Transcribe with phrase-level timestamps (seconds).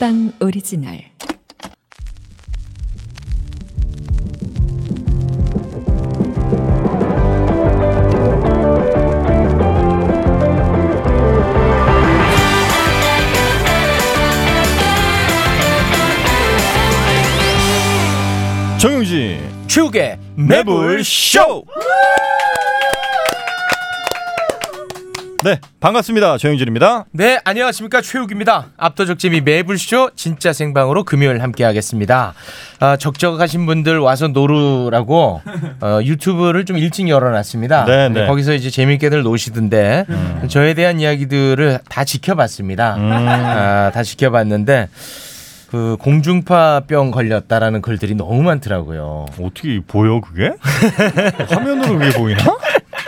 [0.00, 1.04] 팟빵 오리지널
[18.78, 21.62] 정영진 축의 매불 쇼.
[25.42, 27.06] 네 반갑습니다 정영진입니다.
[27.12, 28.66] 네 안녕하십니까 최욱입니다.
[28.76, 32.34] 압도적 재미 매불쇼 진짜 생방으로 금요일 함께하겠습니다.
[32.80, 35.40] 아, 적적하신 분들 와서 노르라고
[35.80, 37.86] 어, 유튜브를 좀 일찍 열어놨습니다.
[37.86, 38.26] 네, 네.
[38.26, 40.04] 거기서 이제 재밌게들 노시던데
[40.48, 42.96] 저에 대한 이야기들을 다 지켜봤습니다.
[42.96, 43.10] 음.
[43.10, 44.90] 아, 다 지켜봤는데
[45.70, 49.26] 그 공중파병 걸렸다라는 글들이 너무 많더라고요.
[49.40, 50.52] 어떻게 보여 그게?
[51.48, 52.44] 화면으로 그게 보이나?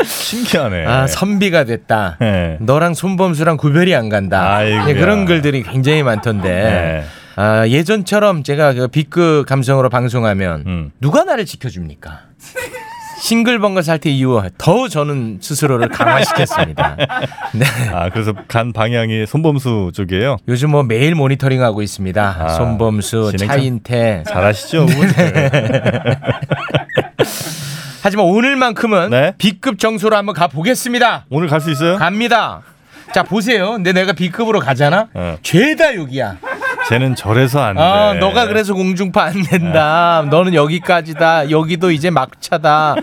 [0.05, 0.87] 신기하네.
[0.87, 2.17] 아 선비가 됐다.
[2.21, 2.57] 네.
[2.61, 4.67] 너랑 손범수랑 구별이 안 간다.
[4.67, 6.49] 예, 그런 글들이 굉장히 많던데.
[6.49, 7.05] 네.
[7.35, 10.91] 아, 예전처럼 제가 그 B급 감성으로 방송하면 음.
[11.01, 12.21] 누가 나를 지켜줍니까?
[13.23, 16.97] 싱글벙글 사태 이후 더 저는 스스로를 강화시켰습니다.
[17.55, 17.65] 네.
[17.93, 20.39] 아 그래서 간 방향이 손범수 쪽이에요.
[20.49, 22.37] 요즘 뭐 매일 모니터링하고 있습니다.
[22.41, 24.25] 아, 손범수, 차인태.
[24.27, 24.87] 잘하시죠.
[28.03, 29.35] 하지만 오늘만큼은 네.
[29.39, 31.27] B급 정서로 한번 가보겠습니다.
[31.31, 31.97] 오늘 갈 수 있어요?
[31.99, 32.63] 갑니다.
[33.15, 33.73] 자 보세요.
[33.73, 35.09] 근데 내가 B급으로 가잖아.
[35.15, 35.37] 어.
[35.43, 36.39] 죄다 욕이야.
[36.93, 37.81] 쟤는 저래서 안 돼.
[37.83, 40.27] 아, 너가 그래서 공중파 안 된다.
[40.31, 41.51] 너는 여기까지다.
[41.51, 42.97] 여기도 이제 막차다.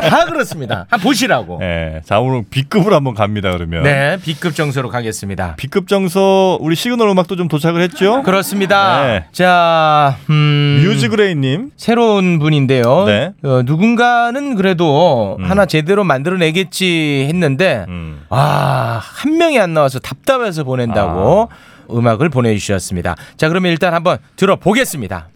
[0.00, 0.86] 다 그렇습니다.
[0.88, 1.58] 한번 보시라고.
[1.58, 2.00] 네.
[2.04, 3.82] 자 오늘 B급으로 한번 갑니다 그러면.
[3.82, 5.56] 네, B급 정서로 가겠습니다.
[5.56, 8.22] B급 정서 우리 시그널 음악도 좀 도착을 했죠?
[8.22, 9.06] 그렇습니다.
[9.06, 9.24] 네.
[9.32, 11.72] 자, 음, 뮤직그레이님.
[11.76, 13.04] 새로운 분인데요.
[13.06, 13.32] 네.
[13.42, 15.50] 어, 누군가는 그래도 음.
[15.50, 18.22] 하나 제대로 만들어내겠지 했는데, 음.
[18.30, 21.71] 아, 한 명이 안 나와서 답답해서 보낸다고 아.
[21.96, 23.16] 음악을 보내주셨습니다.
[23.36, 25.28] 자, 그러면 일단 한번 들어보겠습니다.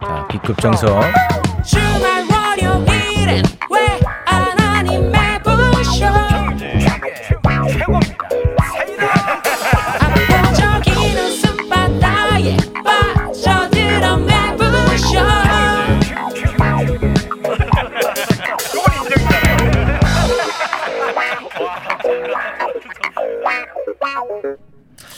[0.00, 1.00] 자, B급 정서.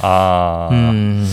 [0.02, 0.68] 아.
[0.72, 1.26] 음,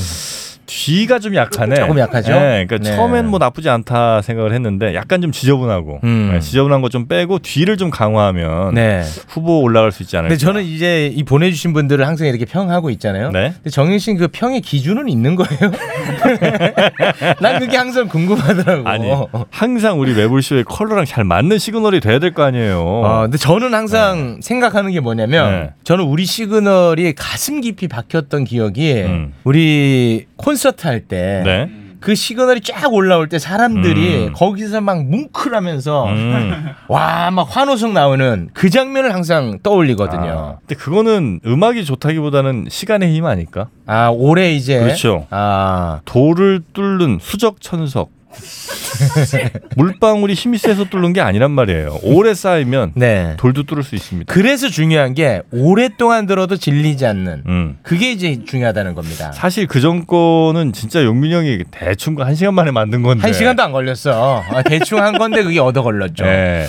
[0.88, 1.76] 뒤가 좀 약하네.
[1.76, 2.32] 조금 약하죠?
[2.32, 2.96] 네, 그러니까 네.
[2.96, 6.30] 처음엔 뭐 나쁘지 않다 생각을 했는데 약간 좀 지저분하고 음.
[6.32, 9.04] 네, 지저분한 거 좀 빼고 뒤를 좀 강화하면 네.
[9.28, 10.30] 후보 올라갈 수 있지 않을까.
[10.30, 13.32] 근데 저는 이제 이 보내주신 분들을 항상 이렇게 평하고 있잖아요.
[13.32, 13.52] 네.
[13.56, 15.60] 근데 정인 씨는 그 평의 기준은 있는 거예요?
[17.42, 18.88] 난 그게 항상 궁금하더라고.
[18.88, 19.12] 아니
[19.50, 22.80] 항상 우리 매불쇼의 컬러랑 잘 맞는 시그널이 돼야 될 거 아니에요.
[22.82, 25.70] 어, 근데 저는 항상 생각하는 게 뭐냐면 네.
[25.84, 29.34] 저는 우리 시그널이 가슴 깊이 박혔던 기억이 음.
[29.44, 32.16] 우리 콘서트 할때그 네.
[32.16, 34.34] 시그널이 쫙 올라올 때 사람들이 음.
[34.34, 36.54] 거기서 막 뭉클하면서 음.
[36.88, 40.30] 와막 환호성 나오는 그 장면을 항상 떠올리거든요.
[40.30, 43.68] 아, 근데 그거는 음악이 좋다기보다는 시간의 힘 아닐까?
[43.86, 45.26] 아 올해 이제 그렇죠.
[45.30, 48.17] 아 돌을 뚫는 수적 천석.
[49.76, 52.00] 물방울이 힘이 세서 뚫는 게 아니란 말이에요.
[52.04, 53.36] 오래 쌓이면 네.
[53.38, 54.34] 돌도 뚫을 수 있습니다.
[54.34, 57.78] 그래서 중요한 게 오랫동안 들어도 질리지 않는 음.
[57.84, 59.32] 그게 이제 중요하다는 겁니다.
[59.32, 63.22] 사실 그 전거는 진짜 용민이 형이 대충 그한 시간 만에 만든 건데.
[63.22, 64.44] 한 시간도 안 걸렸어.
[64.50, 66.24] 아, 대충 한 건데 그게 얻어 걸렸죠.
[66.24, 66.66] 네.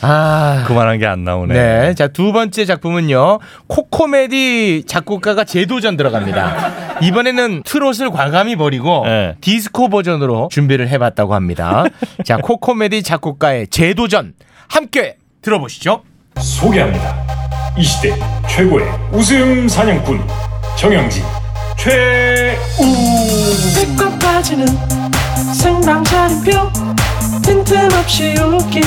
[0.00, 0.64] 아.
[0.66, 1.54] 그만한 게 안 나오네.
[1.54, 1.94] 네.
[1.94, 3.38] 자, 두 번째 작품은요.
[3.66, 6.98] 코코메디 작곡가가 재도전 들어갑니다.
[7.02, 9.34] 이번에는 트롯을 과감히 버리고 네.
[9.40, 11.84] 디스코 버전으로 준비를 해봤다고 합니다.
[12.24, 14.34] 자, 코코메디 작곡가의 재도전
[14.68, 16.02] 함께 들어보시죠.
[16.38, 17.16] 소개합니다.
[17.76, 18.14] 이 시대
[18.48, 20.20] 최고의 웃음 사냥꾼
[20.76, 21.22] 정영진
[21.76, 22.56] 최우
[24.20, 24.66] 빠지는
[25.54, 26.52] 생방차림표
[27.48, 28.82] 빈틈없이 웃긴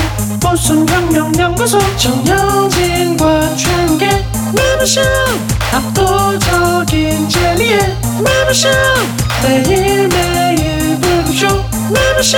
[0.45, 4.09] 웃음 혁명연구소 정영진과 최욱의
[4.55, 5.01] 매부쇼
[5.73, 7.79] 압도적인 진리의
[8.23, 8.69] 매부쇼
[9.43, 11.47] 매일매일 불구쇼
[11.91, 12.37] 매부쇼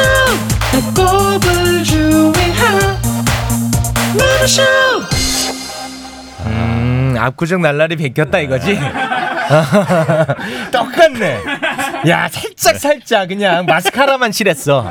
[0.72, 2.98] 배꼽을 주의하라
[4.18, 4.62] 매부쇼
[6.46, 8.80] 음, 압구정 날라리 베꼈다 이거지?
[10.72, 11.40] 똑같네.
[12.08, 14.90] 야, 살짝 살짝 그냥 마스카라만 칠했어.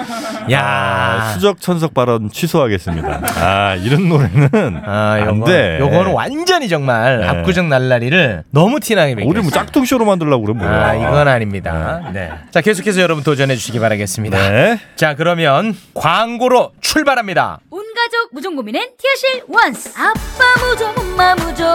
[0.51, 3.21] 야, 아, 수적 천석 발언 취소하겠습니다.
[3.37, 5.79] 아 이런 노래는 아, 안 요거, 돼.
[5.81, 7.29] 요거는 완전히 정말 네.
[7.29, 9.29] 압구정 날라리를 너무 티나게 베꼈어.
[9.29, 10.85] 우리 뭐 짝퉁 쇼로 만들려고 그래 뭐야.
[10.89, 12.11] 아, 이건 아닙니다.
[12.13, 12.31] 네.
[12.51, 14.37] 자, 계속해서 여러분 도전해 주시기 바라겠습니다.
[14.51, 14.79] 네.
[14.97, 17.59] 자, 그러면 광고로 출발합니다.
[17.71, 21.67] 온 가족 무좀 고민은 티어실 원스 아빠 무좀 엄마 무좀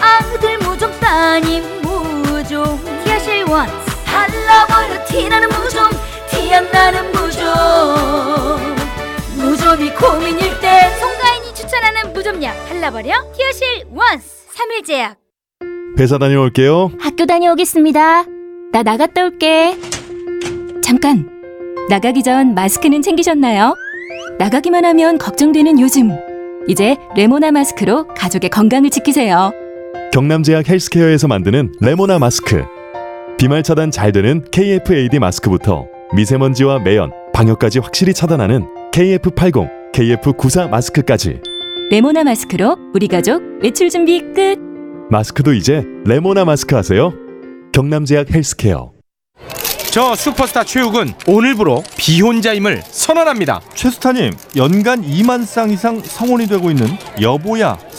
[0.00, 1.51] 아들 무좀 따님
[5.12, 5.82] 티나는 무좀
[6.30, 7.42] 티안 나는 무좀
[9.36, 15.16] 무좀이 고민일 때 송가인이 추천하는 무좀약 발라버려 티어실 원스 삼일제약
[15.98, 16.92] 회사 다녀올게요.
[16.98, 18.24] 학교 다녀오겠습니다.
[18.72, 19.76] 나 나갔다 올게.
[20.82, 21.28] 잠깐.
[21.90, 23.74] 나가기 전 마스크는 챙기셨나요?
[24.38, 26.10] 나가기만 하면 걱정되는 요즘.
[26.66, 29.52] 이제 레모나 마스크로 가족의 건강을 지키세요.
[30.14, 32.64] 경남제약 헬스케어에서 만드는 레모나 마스크.
[33.38, 41.40] 비말 차단 잘 되는 KF-AD 마스크부터 미세먼지와 매연, 방역까지 확실히 차단하는 KF80, KF94 마스크까지.
[41.90, 44.58] 레모나 마스크로 우리 가족 외출 준비 끝.
[45.10, 47.12] 마스크도 이제 레모나 마스크 하세요.
[47.72, 48.92] 경남제약 헬스케어.
[49.90, 53.60] 저 슈퍼스타 최욱은 오늘부로 비혼자임을 선언합니다.
[53.74, 56.86] 최스타님 연간 2만 쌍 이상 성혼이 되고 있는
[57.20, 57.78] 여보야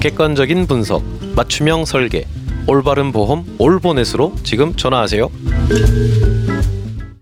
[0.00, 1.02] 객관적인 분석
[1.36, 2.24] 맞춤형 설계
[2.66, 5.30] 올바른 보험 올보넷으로 지금 전화하세요.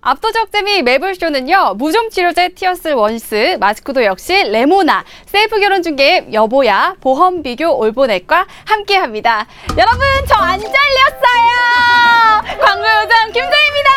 [0.00, 7.42] 압도적 재미 매불쇼는요 무좀 치료제 티어실 원스 마스크도 역시 레모나 셀프 결혼 중개 여보야 보험
[7.42, 9.46] 비교 올보넷과 함께합니다.
[9.76, 12.58] 여러분 저 안 잘렸어요!
[12.60, 13.90] 광고 요정 김서입니다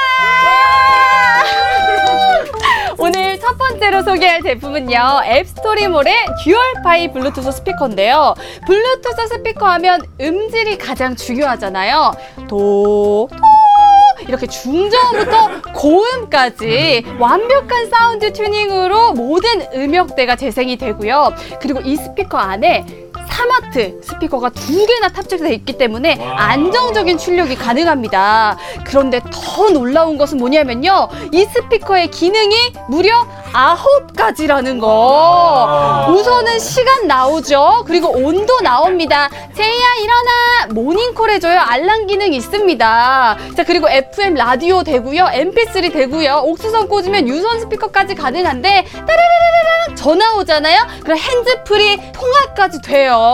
[2.98, 8.34] 오늘 첫 번째로 소개할 제품은요 앱스토리몰의 듀얼파이 블루투스 스피커인데요
[8.66, 12.12] 블루투스 스피커 하면 음질이 가장 중요하잖아요
[12.48, 13.30] 도, 도
[14.28, 21.34] 이렇게 중저음부터 고음까지 완벽한 사운드 튜닝으로 모든 음역대가 재생이 되고요.
[21.60, 22.86] 그리고 이 스피커 안에
[23.42, 28.58] 3와트 스피커가 두 개나 탑재되어 있기 때문에 안정적인 출력이 가능합니다.
[28.86, 31.10] 그런데 더 놀라운 것은 뭐냐면요.
[31.32, 36.08] 이 스피커의 기능이 무려 아홉 가지라는 거.
[36.10, 37.84] 우선은 시간 나오죠.
[37.86, 39.30] 그리고 온도 나옵니다.
[39.56, 41.60] 제이야 일어나 모닝콜 해줘요.
[41.60, 43.38] 알람 기능 있습니다.
[43.56, 45.26] 자 그리고 FM 라디오 되고요.
[45.26, 46.42] MP3 되고요.
[46.46, 50.88] AUX선 꽂으면 유선 스피커까지 가능한데 따라라라라 전화 오잖아요.
[51.04, 53.31] 그럼 핸즈프리 통화까지 돼요.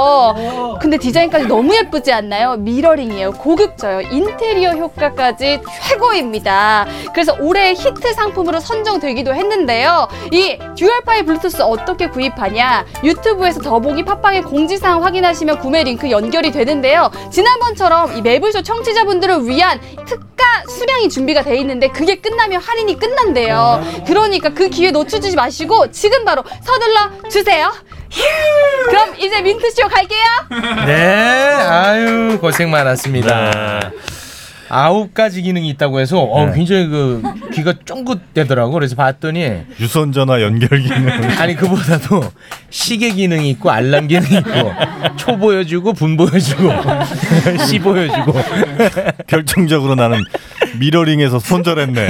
[0.80, 2.56] 근데 디자인까지 너무 예쁘지 않나요?
[2.58, 3.32] 미러링이에요.
[3.34, 4.02] 고급져요.
[4.02, 6.86] 인테리어 효과까지 최고입니다.
[7.14, 10.08] 그래서 올해 히트 상품으로 선정되기도 했는데요.
[10.32, 12.86] 이 듀얼파이 블루투스 어떻게 구입하냐?
[13.04, 17.10] 유튜브에서 더보기 팟빵의 공지사항 확인하시면 구매 링크 연결이 되는데요.
[17.32, 23.81] 지난번처럼 이 매불쇼 청취자분들을 위한 특가 수량이 준비가 돼 있는데 그게 끝나면 할인이 끝난대요.
[24.06, 27.71] 그러니까 그 기회 놓치지 마시고 지금 바로 서둘러 주세요.
[28.11, 28.87] 휴!
[28.90, 30.23] 그럼 이제 민트쇼 갈게요.
[30.85, 33.92] 네, 아유 고생 많았습니다.
[34.69, 36.54] 아홉 가지 기능이 있다고 해서 어, 네.
[36.56, 37.21] 굉장히 그
[37.54, 38.73] 귀가 쫑긋대더라고.
[38.73, 41.07] 그래서 봤더니 유선 전화 연결 기능.
[41.40, 42.21] 아니 그보다도
[42.69, 44.73] 시계 기능이 있고 알람 기능이 있고
[45.16, 46.69] 초 보여주고 분 보여주고
[47.66, 48.33] 시 보여주고
[49.28, 50.21] 결정적으로 나는
[50.80, 52.07] 미러링에서 손절했네.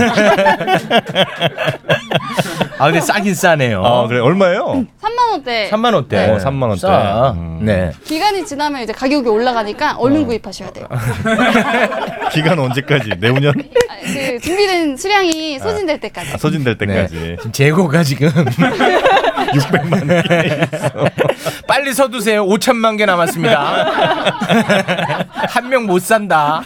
[2.79, 3.83] 아 근데 싸긴 싸네요.
[3.83, 4.85] 아 그래 얼마예요?
[5.01, 5.69] 3만 원대.
[5.71, 6.29] 3만 원대.
[6.29, 6.77] 어, 3만 원대.
[6.81, 7.31] 싸.
[7.35, 7.59] 음.
[7.63, 7.91] 네.
[8.03, 10.87] 기간이 지나면 이제 가격이 올라가니까 얼른 구입하셔야 돼요.
[12.31, 13.11] 기간 언제까지?
[13.19, 13.53] 내후년?
[13.89, 16.33] 아, 그 준비된 수량이 소진될 때까지.
[16.33, 16.85] 아, 소진될 네.
[16.85, 17.35] 때까지.
[17.39, 18.29] 지금 재고가 지금
[19.47, 21.09] 600만 개 있어.
[21.67, 22.45] 빨리 서두세요.
[22.45, 23.57] 5천만 개 남았습니다.
[25.49, 26.61] 한 명 못 산다.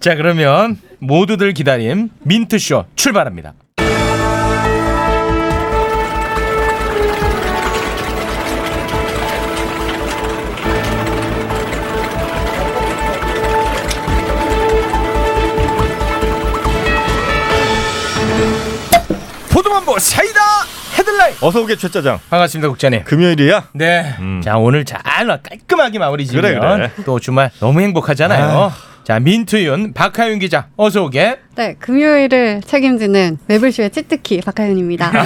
[0.00, 3.54] 자, 그러면 모두들 기다림 민트쇼 출발합니다.
[19.50, 20.40] 포도만보 사이다
[20.98, 22.18] 헤드라인 어서 오게 최짜장.
[22.30, 23.68] 반갑습니다 국장님 금요일이야?
[23.74, 24.14] 네.
[24.20, 24.40] 음.
[24.42, 26.90] 자 오늘 잘 깔끔하게 마무리 지으면 그래, 그래.
[27.04, 28.72] 또 주말 너무 행복하잖아요.
[29.04, 31.38] 자 민트윤 박하윤 기자 어서 오게.
[31.56, 35.10] 네, 금요일을 책임지는 매블쇼의 찌뜨키 박하윤입니다.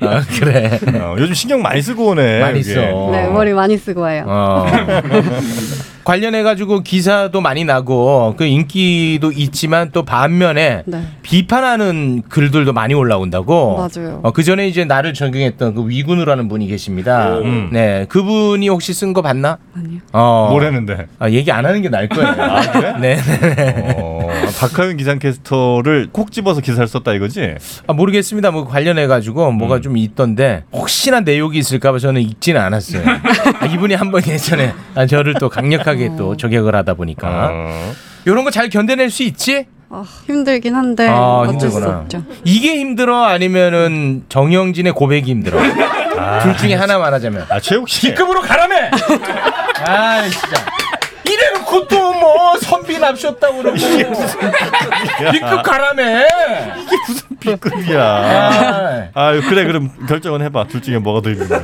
[0.00, 0.78] 아 그래.
[0.98, 2.40] 어, 요즘 신경 많이 쓰고 오네.
[2.40, 2.62] 많이.
[2.62, 2.80] 써.
[3.12, 4.24] 네, 머리 많이 쓰고 와요.
[4.26, 4.66] 어.
[6.04, 11.02] 관련해 가지고 기사도 많이 나고 그 인기도 있지만 또 반면에 네.
[11.22, 13.76] 비판하는 글들도 많이 올라온다고.
[13.76, 14.20] 맞아요.
[14.22, 17.38] 어, 그 전에 이제 나를 적용했던 그 위군우라는 분이 계십니다.
[17.38, 17.70] 음.
[17.72, 19.58] 네, 그분이 혹시 쓴 거 봤나?
[19.74, 20.00] 아니요.
[20.12, 20.48] 어.
[20.50, 21.06] 뭐랬는데?
[21.18, 22.28] 아, 얘기 안 하는 게 나을 거예요.
[22.38, 22.94] 아, 그래?
[23.00, 23.96] 네, 네, 네.
[23.98, 24.23] 어,
[24.60, 27.54] 박하윤 기상캐스터를 콕 집어서 기사를 썼다 이거지?
[27.86, 28.50] 아, 모르겠습니다.
[28.50, 29.54] 뭐 관련해 가지고 음.
[29.54, 33.02] 뭐가 좀 있던데 혹시나 내용이 있을까봐 저는 읽지는 않았어요.
[33.60, 37.92] 아, 이분이 한 번 예전에 아, 저를 또 강력하게 또 저격을 하다 보니까 어.
[38.26, 39.66] 이런 거 잘 견뎌낼 수 있지?
[39.90, 41.98] 아, 힘들긴 한데 아, 어쩔 수 힘들구나.
[42.00, 42.22] 없죠.
[42.44, 45.58] 이게 힘들어 아니면은 정영진의 고백이 힘들어?
[46.42, 47.46] 둘 중에 하나 말하자면.
[47.48, 48.08] 아 최욱 씨.
[48.08, 48.76] B급으로 가라며.
[49.86, 50.64] 아 진짜.
[51.26, 56.20] 이래놓고 또 뭐 선비 납셨다고 그러고 B급 가라며.
[56.20, 58.02] 이게 무슨 B급이야.
[58.02, 59.08] 아.
[59.14, 60.64] 아 그래 그럼 결정은 해봐.
[60.68, 61.60] 둘 중에 뭐가 더 힘든가?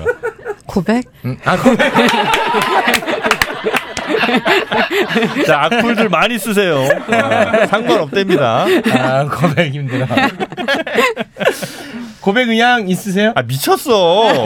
[0.66, 1.04] 고백?
[1.44, 1.92] 아 고백.
[5.46, 6.84] 자 악플들 많이 쓰세요.
[7.10, 8.66] 아, 상관없답니다.
[8.92, 10.06] 아 고백 힘들어.
[12.20, 13.32] 고백 의향 있으세요?
[13.34, 14.44] 아 미쳤어.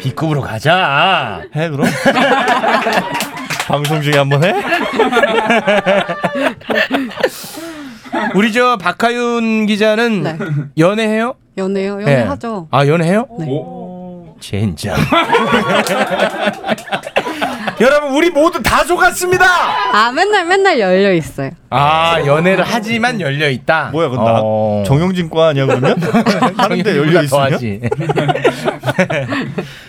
[0.00, 1.42] B급으로 가자.
[1.56, 1.86] 해 그럼?
[3.68, 4.54] 방송 중에 한번 해?
[8.34, 10.38] 우리 저 박하윤 기자는 네.
[10.78, 11.34] 연애해요?
[11.58, 11.98] 연애요?
[11.98, 12.14] 네.
[12.14, 12.68] 연애하죠.
[12.70, 13.26] 아 연애해요?
[13.38, 13.46] 네.
[14.40, 14.96] 진짜.
[17.80, 19.44] 여러분 우리 모두 다 속았습니다.
[19.92, 21.50] 아, 맨날 맨날 열려 있어요.
[21.70, 23.90] 아 연애를 하지만 열려 있다.
[23.92, 24.82] 뭐야 그럼 나 어.
[24.86, 25.96] 정영진과 아니야 그러면?
[26.56, 27.48] 하는데 열려 있으면?
[27.48, 27.80] 더하지.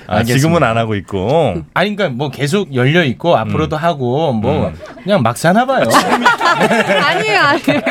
[0.08, 1.64] 아, 지금은 안 하고 있고.
[1.74, 3.84] 아니 그러니까 뭐 계속 열려 있고 앞으로도 음.
[3.84, 5.84] 하고 뭐 그냥 막 사나 봐요.
[5.90, 7.82] 아니에요, 아니에요.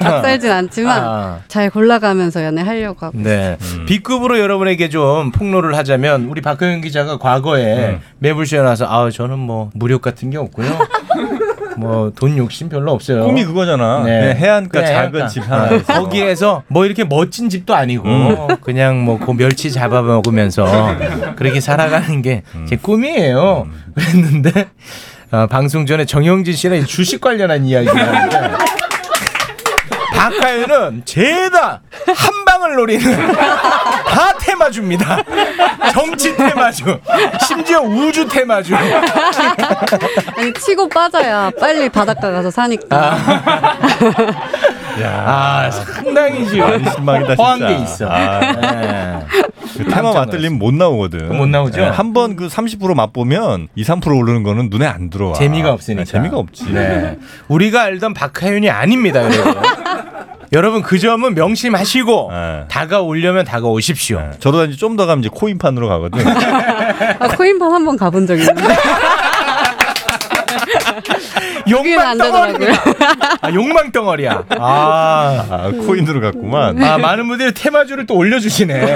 [0.00, 1.40] 막 살진 않지만 아.
[1.46, 3.18] 잘 골라가면서 연애하려고 하고.
[3.18, 3.56] 네.
[3.60, 3.86] 음.
[3.86, 8.00] B급으로 여러분에게 좀 폭로를 하자면 우리 박효영 기자가 과거에 음.
[8.18, 10.66] 매불쇼에 나와서 아 저는 뭐 무력 같은 게 없고요.
[11.78, 13.24] 뭐 돈 욕심 별로 없어요.
[13.24, 14.02] 꿈이 그거잖아.
[14.04, 15.84] 네, 해안가 작은 집 하나 어, 있어.
[16.02, 18.46] 거기에서 뭐 이렇게 멋진 집도 아니고 음.
[18.60, 20.66] 그냥 뭐 그 멸치 잡아 먹으면서
[21.36, 22.66] 그렇게 살아가는 게제 음.
[22.82, 23.66] 꿈이에요.
[23.94, 24.66] 그랬는데
[25.30, 27.94] 어, 방송 전에 정영진 씨랑 주식 관련한 이야기를
[30.28, 35.22] 박하윤은 죄다 한 방을 노리는 다 테마주입니다.
[35.92, 36.98] 정치 테마주,
[37.46, 38.74] 심지어 우주 테마주.
[38.76, 43.16] 아니, 치고 빠져야 빨리 바닷가 가서 사니까.
[45.04, 47.42] 아, 상당히 지금 신망이다 진짜.
[47.42, 48.08] 허한 게 있어.
[48.10, 49.26] 아, 네.
[49.76, 51.36] 그 테마 맞들리면 못 나오거든.
[51.36, 51.84] 못 나오죠?
[51.84, 55.34] 한번 그 30% 맛보면 2, 3% 오르는 거는 눈에 안 들어와.
[55.34, 56.04] 재미가 없으니까.
[56.04, 56.72] 네, 재미가 없지.
[56.72, 57.16] 네.
[57.48, 59.62] 우리가 알던 박하윤이 아닙니다, 여러분.
[60.52, 62.64] 여러분 그 점은 명심하시고 네.
[62.68, 64.30] 다가오려면 다가오십시오.
[64.40, 66.26] 저러다 이제 좀 더 가면 이제 코인판으로 가거든.
[66.26, 68.62] 아, 코인판 한번 가본 적 있는데.
[71.70, 72.16] 욕망.
[72.18, 72.72] 되더라고요.
[73.42, 74.44] 아, 욕망 덩어리야.
[74.58, 76.82] 아, 아, 코인으로 갔구만.
[76.82, 78.94] 아, 많은 분들이 테마주를 또 올려주시네.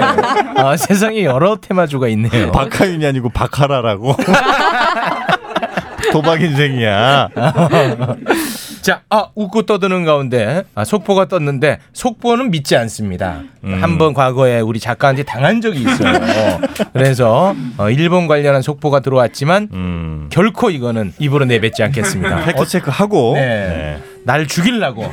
[0.57, 2.51] 아, 세상에 여러 테마주가 있네요.
[2.51, 4.15] 박하윤이 아니고 박하라라고.
[6.11, 7.29] 도박 인생이야.
[8.83, 13.41] 자, 아, 웃고 떠드는 가운데 아, 속보가 떴는데 속보는 믿지 않습니다.
[13.63, 13.81] 음.
[13.81, 16.59] 한번 과거에 우리 작가한테 당한 적이 있어요.
[16.91, 20.29] 그래서 어, 일본 관련한 속보가 들어왔지만 음.
[20.29, 22.43] 결코 이거는 입으로 내뱉지 않겠습니다.
[22.45, 23.35] 팩트 체크 하고.
[23.35, 23.99] 네.
[24.25, 25.11] 날 죽이려고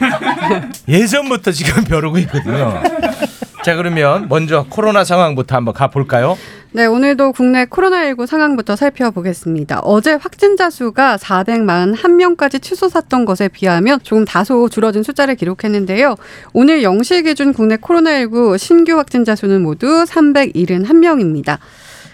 [0.88, 2.80] 예전부터 지금 벼르고 있거든요.
[3.64, 6.38] 자 그러면 먼저 코로나 상황부터 한번 가볼까요?
[6.72, 9.80] 네, 오늘도 국내 코로나19 상황부터 살펴보겠습니다.
[9.80, 16.14] 어제 확진자 수가 441명까지 치솟았던 것에 비하면 조금 다소 줄어든 숫자를 기록했는데요.
[16.52, 21.58] 오늘 0시 기준 국내 코로나19 신규 확진자 수는 모두 371명입니다.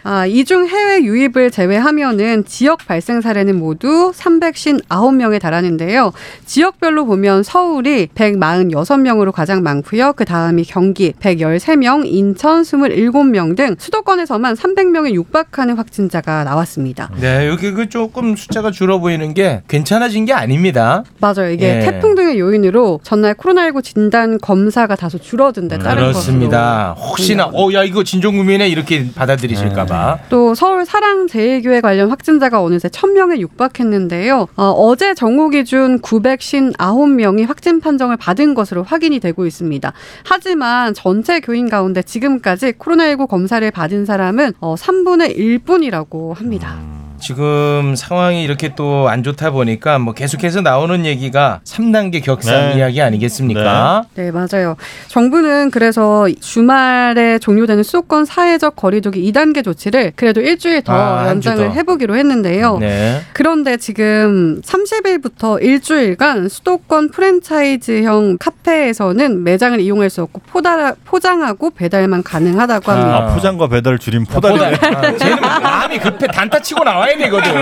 [0.09, 6.13] 아, 이중 해외 유입을 제외하면은 지역 발생 사례는 모두 359명에 달하는데요.
[6.45, 10.13] 지역별로 보면 서울이 146명으로 가장 많고요.
[10.13, 17.11] 그 다음이 경기 113명, 인천 27명 등 수도권에서만 300명에 육박하는 확진자가 나왔습니다.
[17.21, 21.03] 네 여기 그 조금 숫자가 줄어 보이는 게 괜찮아진 게 아닙니다.
[21.19, 21.51] 맞아요.
[21.51, 21.81] 이게 예.
[21.81, 26.95] 태풍 등의 요인으로 전날 코로나19 진단 검사가 다소 줄어든 데 따른 그렇습니다.
[26.97, 29.96] 것으로 혹시나 어 야 이거 진종구민에 이렇게 받아들이실까 봐.
[30.29, 34.49] 또 서울 사랑 제일교회 관련 확진자가 어느새 1000명에 육박했는데요.
[34.57, 39.93] 어, 제 정오 기준 959명이 확진 판정을 받은 것으로 확인이 되고 있습니다.
[40.25, 46.96] 하지만 전체 교인 가운데 지금까지 코로나19 검사를 받은 사람은 어, 3분의 1뿐이라고 합니다.
[47.21, 52.79] 지금 상황이 이렇게 또 안 좋다 보니까 뭐 계속해서 나오는 얘기가 3단계 격상 네.
[52.79, 54.05] 이야기 아니겠습니까?
[54.15, 54.77] 네, 맞아요.
[55.09, 61.73] 정부는 그래서 주말에 종료되는 수도권 사회적 거리두기 2단계 조치를 그래도 일주일 더 아, 연장을 더.
[61.73, 62.79] 해보기로 했는데요.
[62.79, 63.21] 네.
[63.33, 72.91] 그런데 지금 30일부터 일주일간 수도권 프랜차이즈형 카페에서는 매장을 이용할 수 없고 포다, 포장하고 배달만 가능하다고
[72.93, 73.17] 합니다.
[73.17, 74.55] 아, 포장과 배달을 줄인 포달이.
[74.55, 74.75] 포달.
[74.97, 77.53] 아, 쟤는 마음이 급해 단타 치고 나와 야 되거든.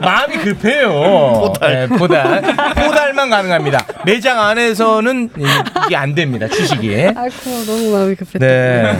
[0.00, 0.90] 마음이 급해요.
[1.52, 1.72] 포달.
[1.74, 2.42] 네, 포달.
[2.74, 3.84] 포달만 가능합니다.
[4.04, 5.42] 매장 안에서는 이-
[5.86, 6.48] 이게 안 됩니다.
[6.48, 6.94] 주식이.
[7.14, 8.38] 아이고 너무 마음이 급했다.
[8.46, 8.92] 네.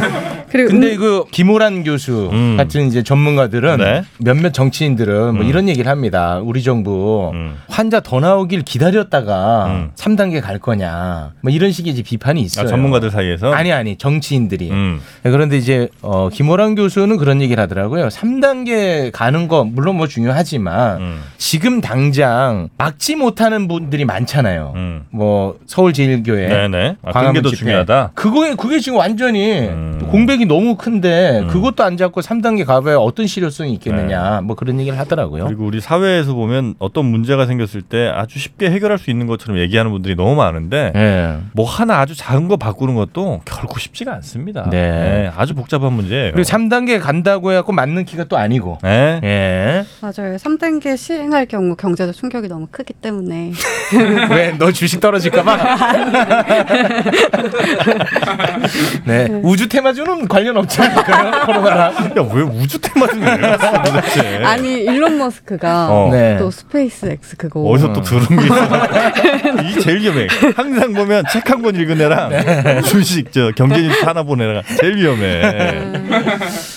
[0.51, 4.03] 그리고 근데 그 김호란 교수 같은 이제 전문가들은 네.
[4.19, 6.41] 몇몇 정치인들은 뭐 이런 얘기를 합니다.
[6.43, 7.33] 우리 정부
[7.69, 11.33] 환자 더 나오길 기다렸다가 3단계 갈 거냐.
[11.41, 12.65] 뭐 이런 식의 이제 비판이 있어요.
[12.67, 13.53] 아, 전문가들 사이에서?
[13.53, 14.71] 아니 아니 정치인들이.
[14.71, 15.01] 음.
[15.23, 18.09] 네, 그런데 이제 어, 김호란 교수는 그런 얘기를 하더라고요.
[18.09, 21.23] 3단계 가는 거 물론 뭐 중요하지만 음.
[21.37, 24.73] 지금 당장 막지 못하는 분들이 많잖아요.
[25.11, 26.71] 뭐 서울제일교회 음.
[26.71, 26.97] 네네.
[27.03, 27.59] 아, 광화문 그게 더 집회.
[27.67, 28.03] 중요하다?
[28.05, 28.09] 음.
[28.15, 29.69] 그거에 그게 지금 완전히
[30.09, 34.41] 공백이 너무 큰데 그것도 안 잡고 3단계 가봐야 어떤 실효성이 있겠느냐.
[34.43, 35.43] 뭐 그런 얘기를 하더라고요.
[35.45, 35.49] 네.
[35.49, 39.91] 그리고 우리 사회에서 보면 어떤 문제가 생겼을 때 아주 쉽게 해결할 수 있는 것처럼 얘기하는
[39.91, 41.37] 분들이 너무 많은데 네.
[41.53, 44.69] 뭐 하나 아주 작은 거 바꾸는 것도 결코 쉽지가 않습니다.
[44.71, 44.91] 네.
[44.91, 46.33] 네, 아주 복잡한 문제예요.
[46.33, 48.79] 그리고 3단계 간다고 해갖고 맞는 키가 또 아니고.
[48.83, 49.21] 네.
[49.43, 49.85] 예.
[50.01, 50.37] 맞아요.
[50.37, 53.53] 3단계 시행할 경우 경제적 충격이 너무 크기 때문에
[54.31, 55.57] 왜 너 주식 떨어질까봐?
[59.07, 59.29] 네.
[59.43, 61.47] 우주 테마주는 관련 없지 않을까요?
[61.47, 62.13] 코로나랑.
[62.17, 64.45] 야 왜 우주 테마주는 왜 갔어 도대체?
[64.45, 66.11] 아니 일론 머스크가 어.
[66.13, 66.37] 네.
[66.39, 68.55] 또 스페이스 X 그거 어디서 또 들은 게 있어?
[69.69, 70.27] 이 제일 위험해.
[70.57, 72.83] 항상 보면 책 한 권 읽은 애랑 네.
[72.83, 75.83] 주식 저 경제뉴스 하나 본 애랑 제일 위험해.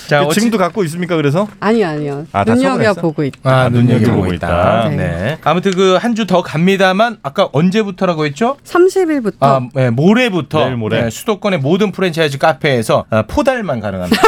[0.08, 1.16] 자, 그 지금도 갖고 있습니까?
[1.16, 1.48] 그래서?
[1.60, 2.26] 아니 아니요.
[2.32, 2.94] 아, 다 눈여겨?
[3.00, 3.38] 보고 있다.
[3.42, 4.46] 아, 눈여겨 보고 눈여겨보고 있다.
[4.88, 4.88] 있다.
[4.90, 5.38] 네.
[5.44, 8.56] 아무튼 그 한 주 더 갑니다만 아까 언제부터라고 했죠?
[8.64, 11.02] 30일부터 아, 네, 모레부터 내일 모레.
[11.02, 14.22] 네, 수도권의 모든 프랜차이즈 카페에서 아, 포달만 가능합니다.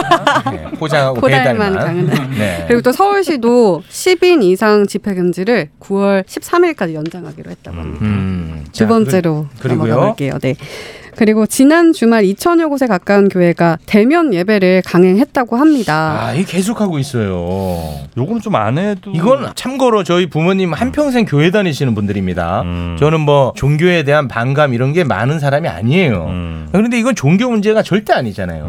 [0.53, 2.31] 네, 포장하고 포달만 배달만.
[2.39, 2.65] 네.
[2.69, 8.05] 그리고 또 서울시도 10인 이상 집회 금지를 9월 13일까지 연장하기로 했다고 합니다.
[8.05, 9.69] 음, 두 자, 번째로 그-.
[9.69, 10.39] 넘어가 볼게요.
[10.43, 10.55] 네.
[11.19, 16.17] 그리고 지난 주말 2천여 곳에 가까운 교회가 대면 예배를 강행했다고 합니다.
[16.23, 17.93] 아, 이 계속하고 있어요.
[18.17, 22.63] 요거는 좀 안 해도 이건 참고로 저희 부모님 한평생 교회 다니시는 분들입니다.
[22.63, 22.97] 음.
[23.01, 26.27] 저는 뭐 종교에 대한 반감 이런 게 많은 사람이 아니에요.
[26.29, 26.69] 음.
[26.71, 28.65] 그런데 이건 종교 문제가 절대 아니잖아요.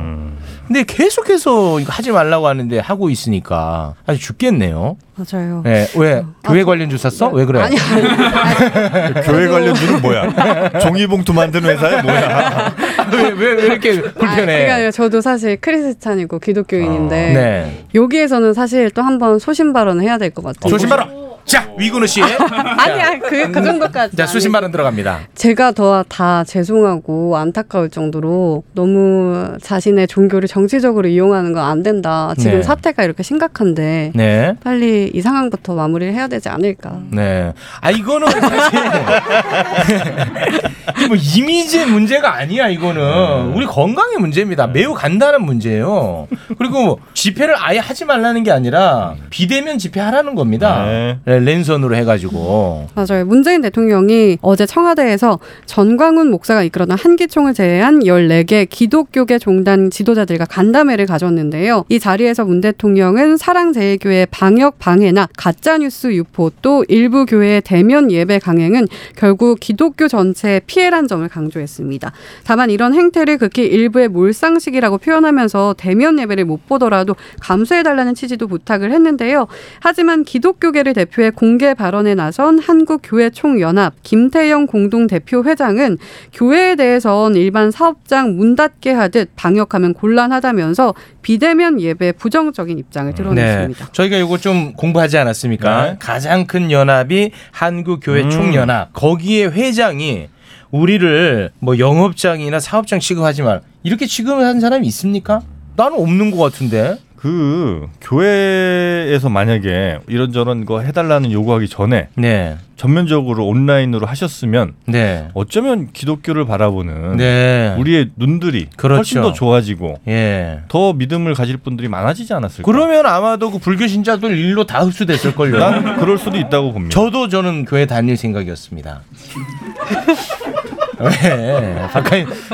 [0.69, 4.97] 근데 계속해서 이거 하지 말라고 하는데 하고 있으니까 아주 죽겠네요.
[5.15, 5.61] 맞아요.
[5.65, 7.27] 네, 왜 교회 관련 주 샀어?
[7.29, 7.59] 왜 그래?
[7.59, 7.75] 아니,
[9.25, 10.69] 교회 관련주는 뭐야?
[10.79, 12.75] 종이봉투 만드는 회사야 뭐야?
[13.11, 14.59] 왜, 왜, 왜 이렇게 불편해?
[14.59, 17.85] 그게 아니라 저도 사실 크리스찬이고 기독교인인데 네.
[17.95, 20.69] 여기에서는 사실 또 한번 소신 발언을 해야 될 것 같아요.
[20.69, 21.28] 소신 발언.
[21.49, 22.21] 자, 위근우 씨.
[22.21, 24.15] 아니야 그, 그 정도까지.
[24.15, 25.19] 자, 수신 발언 들어갑니다.
[25.35, 32.33] 제가 더 다 죄송하고 안타까울 정도로 너무 자신의 종교를 정치적으로 이용하는 건 안 된다.
[32.37, 32.63] 지금 네.
[32.63, 34.53] 사태가 이렇게 심각한데 네.
[34.63, 36.97] 빨리 이 상황부터 마무리를 해야 되지 않을까.
[37.11, 37.53] 네.
[37.81, 38.79] 아 이거는 사실
[41.07, 44.67] 뭐 이미지의 문제가 아니야 이거는 우리 건강의 문제입니다.
[44.67, 46.27] 매우 간단한 문제예요.
[46.57, 50.85] 그리고 집회를 아예 하지 말라는 게 아니라 비대면 집회하라는 겁니다.
[50.85, 52.87] 네, 랜선으로 해가지고.
[52.95, 53.25] 맞아요.
[53.25, 61.85] 문재인 대통령이 어제 청와대에서 전광훈 목사가 이끌어낸 한기총을 제외한 14개 기독교계 종단 지도자들과 간담회를 가졌는데요.
[61.89, 68.87] 이 자리에서 문 대통령은 사랑제일교회 방역 방해나 가짜뉴스 유포 또 일부 교회의 대면 예배 강행은
[69.15, 72.11] 결국 기독교 전체에 피해란 점을 강조했습니다.
[72.43, 79.47] 다만 이런 행태를 극히 일부의 몰상식이라고 표현하면서 대면 예배를 못 보더라도 감수해달라는 취지도 부탁을 했는데요.
[79.79, 85.97] 하지만 기독교계를 대표 해 공개 발언에 나선 한국교회 총연합 김태영 공동대표 회장은
[86.33, 93.85] 교회에 대해선 일반 사업장 문 닫게 하듯 방역하면 곤란하다면서 비대면 예배 부정적인 입장을 드러냈습니다.
[93.85, 93.91] 네.
[93.91, 95.83] 저희가 이거 좀 공부하지 않았습니까?
[95.85, 95.95] 네.
[95.99, 98.29] 가장 큰 연합이 한국교회 음.
[98.29, 98.93] 총연합.
[98.93, 100.27] 거기에 회장이
[100.71, 105.41] 우리를 뭐 영업장이나 사업장 취급하지 말 이렇게 취급한 사람이 있습니까?
[105.75, 106.97] 나는 없는 것 같은데.
[107.19, 112.55] 그 교회에서 만약에 이런저런 거 해달라는 요구하기 전에 네.
[112.77, 115.27] 전면적으로 온라인으로 하셨으면 네.
[115.33, 117.75] 어쩌면 기독교를 바라보는 네.
[117.77, 118.99] 우리의 눈들이 그렇죠.
[118.99, 120.61] 훨씬 더 좋아지고 예.
[120.69, 122.71] 더 믿음을 가질 분들이 많아지지 않았을까?
[122.71, 125.59] 그러면 아마도 그 불교 신자들 일로 다 흡수됐을 걸요.
[125.59, 126.93] 난 그럴 수도 있다고 봅니다.
[126.93, 129.01] 저도 저는 교회 다닐 생각이었습니다.
[130.99, 131.89] 왜?
[131.93, 132.09] 아까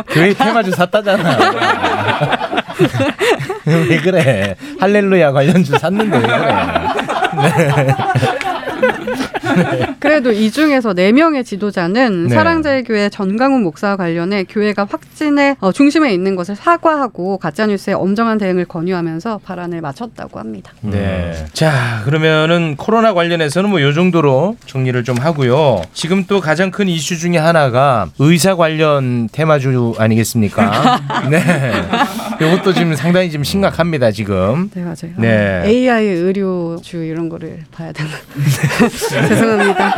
[0.07, 1.37] 교회 테마주 샀다잖아.
[3.65, 4.55] 왜 그래?
[4.79, 7.95] 할렐루야 관련주 샀는데 왜 그래?
[9.99, 12.35] 그래도 이 중에서 네명의 지도자는 네.
[12.35, 19.39] 사랑제일교회 전강훈 목사와 관련해 교회가 확진의 어, 중심에 있는 것을 사과하고 가짜뉴스에 엄정한 대응을 권유하면서
[19.43, 20.71] 발언을 마쳤다고 합니다.
[20.81, 21.33] 네.
[21.53, 25.81] 자, 그러면은 코로나 관련해서는 뭐 요 정도로 정리를 좀 하고요.
[25.93, 30.99] 지금 또 가장 큰 이슈 중에 하나가 의사 관련 테마주 아니겠습니까?
[31.29, 31.43] 네.
[32.41, 34.69] 이것도 지금 상당히 지금 심각합니다, 지금.
[34.73, 35.13] 네, 맞아요.
[35.17, 35.61] 네.
[35.65, 38.09] AI 의료주 이런 거를 봐야 되나?
[39.35, 39.95] 죄송합니다.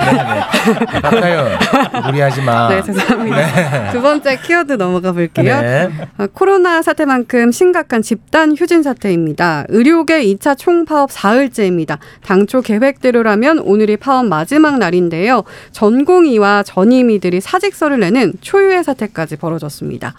[1.01, 1.59] 박하연,
[2.05, 2.69] 무리하지 마.
[2.69, 3.91] 네, 죄송합니다.
[3.91, 5.61] 두 번째 키워드 넘어가 볼게요.
[5.61, 5.89] 네.
[6.17, 9.65] 어, 코로나 사태만큼 심각한 집단 휴진 사태입니다.
[9.69, 11.99] 의료계 2차 총파업 사흘째입니다.
[12.25, 15.43] 당초 계획대로라면 오늘이 파업 마지막 날인데요.
[15.71, 20.13] 전공의와 전임의들이 사직서를 내는 초유의 사태까지 벌어졌습니다.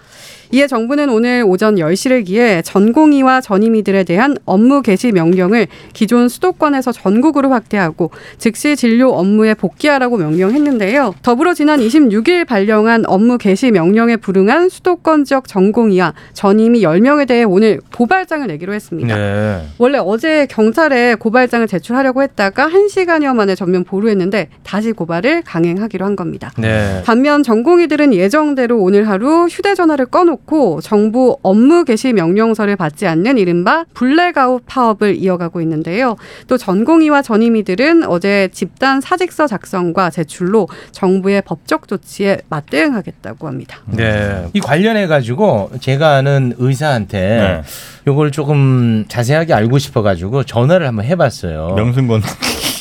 [0.51, 7.51] 이에 정부는 오늘 오전 10시를 기해 전공의와 전임의들에 대한 업무 개시 명령을 기존 수도권에서 전국으로
[7.51, 11.15] 확대하고 즉시 진료 업무에 복귀하라고 명령했는데요.
[11.23, 17.81] 더불어 지난 26일 발령한 업무 개시 명령에 불응한 수도권 지역 전공의와 전임의 10명에 대해 오늘
[17.95, 19.17] 고발장을 내기로 했습니다.
[19.17, 19.63] 네.
[19.77, 26.53] 원래 어제 경찰에 고발장을 제출하려고 했다가 1시간여 만에 전면 보류했는데 다시 고발을 강행하기로 한 겁니다.
[26.57, 27.03] 네.
[27.05, 30.38] 반면 전공의들은 예정대로 오늘 하루 휴대전화를 꺼놓고
[30.83, 36.17] 정부 업무 개시 명령서를 받지 않는 이른바 블랙아웃 파업을 이어가고 있는데요.
[36.47, 43.79] 또 전공의와 전임의들은 어제 집단 사직서 작성과 제출로 정부의 법적 조치에 맞대응하겠다고 합니다.
[43.87, 44.49] 네.
[44.53, 47.63] 이 관련해 가지고 제가 아는 의사한테 네.
[48.07, 51.75] 요걸 조금 자세하게 알고 싶어 가지고 전화를 한번 해 봤어요.
[51.77, 52.23] 명승건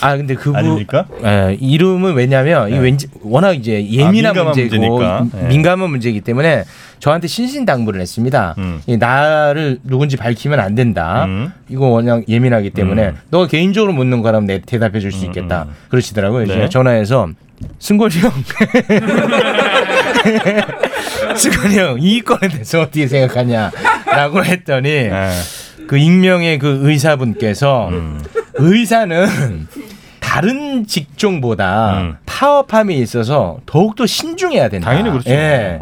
[0.07, 0.55] 아 근데 그분?
[1.25, 2.79] 예, 이름은 왜냐면 이 네.
[2.79, 5.19] 왠지 워낙 이제 예민한 민감한 문제고 문제니까.
[5.21, 5.47] 음, 네.
[5.49, 6.63] 민감한 문제이기 때문에
[6.99, 8.55] 저한테 신신당부를 했습니다.
[8.57, 8.81] 음.
[8.87, 11.25] 이 나를 누군지 밝히면 안 된다.
[11.25, 11.51] 음.
[11.67, 13.17] 이거 워낙 예민하기 때문에 음.
[13.29, 15.67] 너가 개인적으로 묻는 거라면 내 대답해 줄 수 있겠다.
[15.89, 16.45] 그러시더라고요.
[16.45, 16.53] 네.
[16.53, 17.27] 제가 전화해서
[17.79, 18.31] 승곤이 형.
[21.35, 23.71] 승곤이 형, 이 건에 대해서 어떻게 생각하냐
[24.05, 25.31] 라고 했더니 네.
[25.87, 28.21] 그 익명의 그 의사분께서 음.
[28.55, 29.67] 의사는
[30.37, 34.87] 다른 직종보다 파업함에 있어서 더욱더 신중해야 된다.
[34.87, 34.93] 음.
[34.93, 35.31] 당연히 그렇죠.
[35.31, 35.79] 예.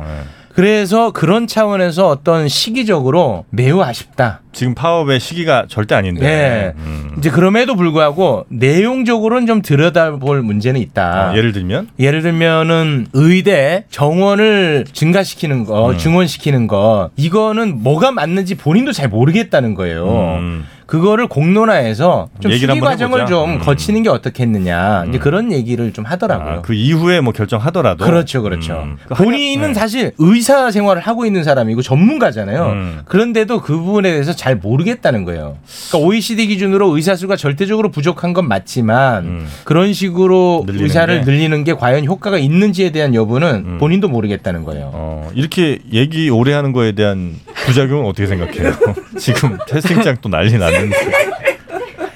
[0.53, 4.39] 그래서 그런 차원에서 어떤 시기적으로 매우 아쉽다.
[4.53, 6.25] 지금 파업의 시기가 절대 아닌데.
[6.25, 6.81] 예.
[6.81, 7.11] 음.
[7.17, 11.31] 이제 그럼에도 불구하고 내용적으로는 좀 들여다볼 문제는 있다.
[11.31, 15.97] 아, 예를 들면 예를 들면은 의대 정원을 증가시키는 거, 음.
[15.97, 20.39] 증원시키는 거, 이거는 뭐가 맞는지 본인도 잘 모르겠다는 거예요.
[20.85, 22.53] 그거를 공론화해서 좀 음.
[22.53, 23.29] 얘기를 수기 과정을 해보자.
[23.29, 23.59] 좀 음.
[23.59, 25.05] 거치는 게 어떻겠느냐.
[25.09, 26.53] 이제 그런 얘기를 좀 하더라고요.
[26.55, 28.83] 아, 그 이후에 뭐 결정하더라도 그렇죠, 그렇죠.
[28.83, 28.97] 음.
[29.15, 29.73] 본인은 네.
[29.73, 32.65] 사실 의사 생활을 하고 있는 사람이고 전문가잖아요.
[32.65, 32.99] 음.
[33.05, 35.57] 그런데도 그 부분에 대해서 잘 모르겠다는 거예요.
[35.89, 40.75] 그러니까 OECD 기준으로 의사 수가 절대적으로 부족한 건 맞지만 그런 식으로 음.
[40.79, 41.25] 의사를 게?
[41.25, 43.77] 늘리는 게 과연 효과가 있는지에 대한 여부는 음.
[43.79, 44.91] 본인도 모르겠다는 거예요.
[44.93, 48.73] 어, 이렇게 얘기 오래 하는 거에 대한 부작용은 어떻게 생각해요?
[49.17, 51.57] 지금 테스팅장 또 난리 났는데.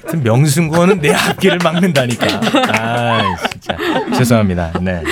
[0.02, 2.26] 하여튼 명승구는 내 앞길을 막는다니까.
[2.72, 3.76] 아, 진짜.
[4.16, 4.72] 죄송합니다.
[4.80, 5.02] 네.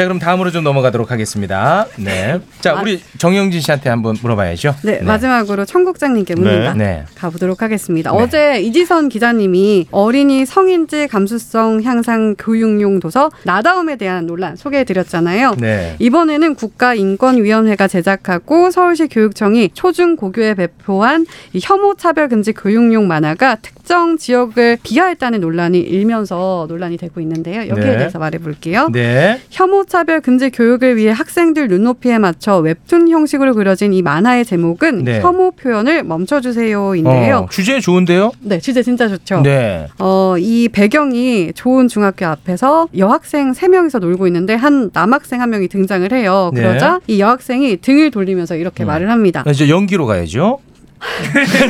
[0.00, 1.86] 자, 그럼 다음으로 좀 넘어가도록 하겠습니다.
[1.96, 2.40] 네.
[2.62, 4.76] 자, 우리 정영진 씨한테 한번 물어봐야죠.
[4.82, 6.72] 네, 마지막으로 청국장님께 묻는다.
[6.72, 7.04] 네.
[7.16, 8.10] 가보도록 하겠습니다.
[8.10, 8.16] 네.
[8.18, 15.56] 어제 이지선 기자님이 어린이 성인지 감수성 향상 교육용 도서 나다움에 대한 논란 소개해드렸잖아요.
[15.58, 15.96] 네.
[15.98, 23.79] 이번에는 국가인권위원회가 제작하고 서울시 교육청이 초중 고교에 배포한 이 혐오 차별 금지 교육용 만화가 특
[23.90, 27.62] 정 지역을 비하했다는 논란이 일면서 논란이 되고 있는데요.
[27.62, 27.96] 여기에 네.
[27.98, 28.88] 대해서 말해볼게요.
[28.92, 29.40] 네.
[29.50, 35.20] 혐오 차별 금지 교육을 위해 학생들 눈높이에 맞춰 웹툰 형식으로 그려진 이 만화의 제목은 네.
[35.20, 37.36] 혐오 표현을 멈춰주세요인데요.
[37.36, 38.30] 어, 주제 좋은데요?
[38.42, 39.40] 네, 주제 진짜 좋죠.
[39.42, 39.88] 네.
[39.98, 46.12] 어, 이 배경이 좋은 중학교 앞에서 여학생 세명이서 놀고 있는데 한 남학생 한 명이 등장을
[46.12, 46.52] 해요.
[46.54, 46.62] 네.
[46.62, 49.42] 그러자 이 여학생이 등을 돌리면서 이렇게 말을 합니다.
[49.48, 50.60] 이제 연기로 가야죠.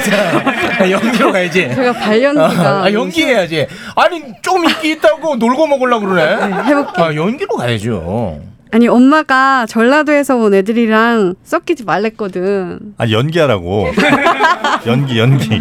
[0.04, 1.72] 자, 연기로 가야지.
[1.74, 3.66] 제가 발연기가 아, 연기해야지.
[3.94, 6.46] 아니 좀 인기 있다고 놀고 먹으려고 그러네.
[6.48, 7.04] 네, 해볼게요.
[7.06, 8.40] 아, 연기로 가야죠.
[8.72, 12.78] 아니 엄마가 전라도에서 온 애들이랑 섞이지 말랬거든.
[12.98, 13.88] 아 연기하라고.
[14.86, 15.60] 연기 연기.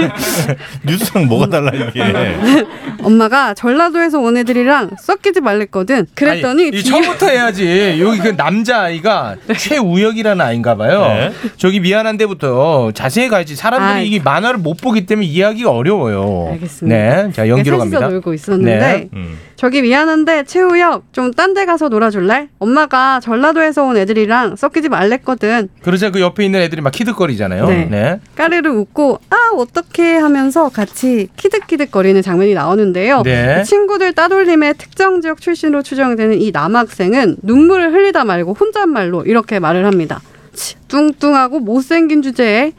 [0.86, 2.02] 뉴스랑 뭐가 달라 이게.
[3.04, 6.06] 엄마가 전라도에서 온 애들이랑 섞이지 말랬거든.
[6.14, 7.98] 그랬더니 아니, 이 뒤- 처음부터 해야지.
[8.00, 11.02] 여기 그 남자 아이가 최우혁이라는 아이인가 봐요.
[11.08, 11.32] 네.
[11.58, 13.56] 저기 미안한데부터 자세히 가야지.
[13.56, 14.00] 사람들이 아.
[14.00, 16.48] 이 만화를 못 보기 때문에 이해하기가 어려워요.
[16.52, 16.96] 알겠습니다.
[16.96, 18.08] 네, 자 연기로 셋이서 갑니다.
[18.08, 19.08] 놀고 있었는데 네.
[19.12, 19.38] 음.
[19.62, 22.48] 저기 미안한데 최우혁 좀 딴 데 가서 놀아줄래?
[22.58, 25.68] 엄마가 전라도에서 온 애들이랑 섞이지 말랬거든.
[25.82, 27.68] 그러자 그 옆에 있는 애들이 막 키득거리잖아요.
[27.68, 27.84] 네.
[27.88, 28.20] 네.
[28.34, 33.22] 까르르 웃고 아 어떻게 하면서 같이 키득키득거리는 장면이 나오는데요.
[33.22, 33.60] 네.
[33.60, 39.86] 이 친구들 따돌림의 특정 지역 출신으로 추정되는 이 남학생은 눈물을 흘리다 말고 혼잣말로 이렇게 말을
[39.86, 40.20] 합니다.
[40.54, 42.72] 치, 뚱뚱하고 못생긴 주제에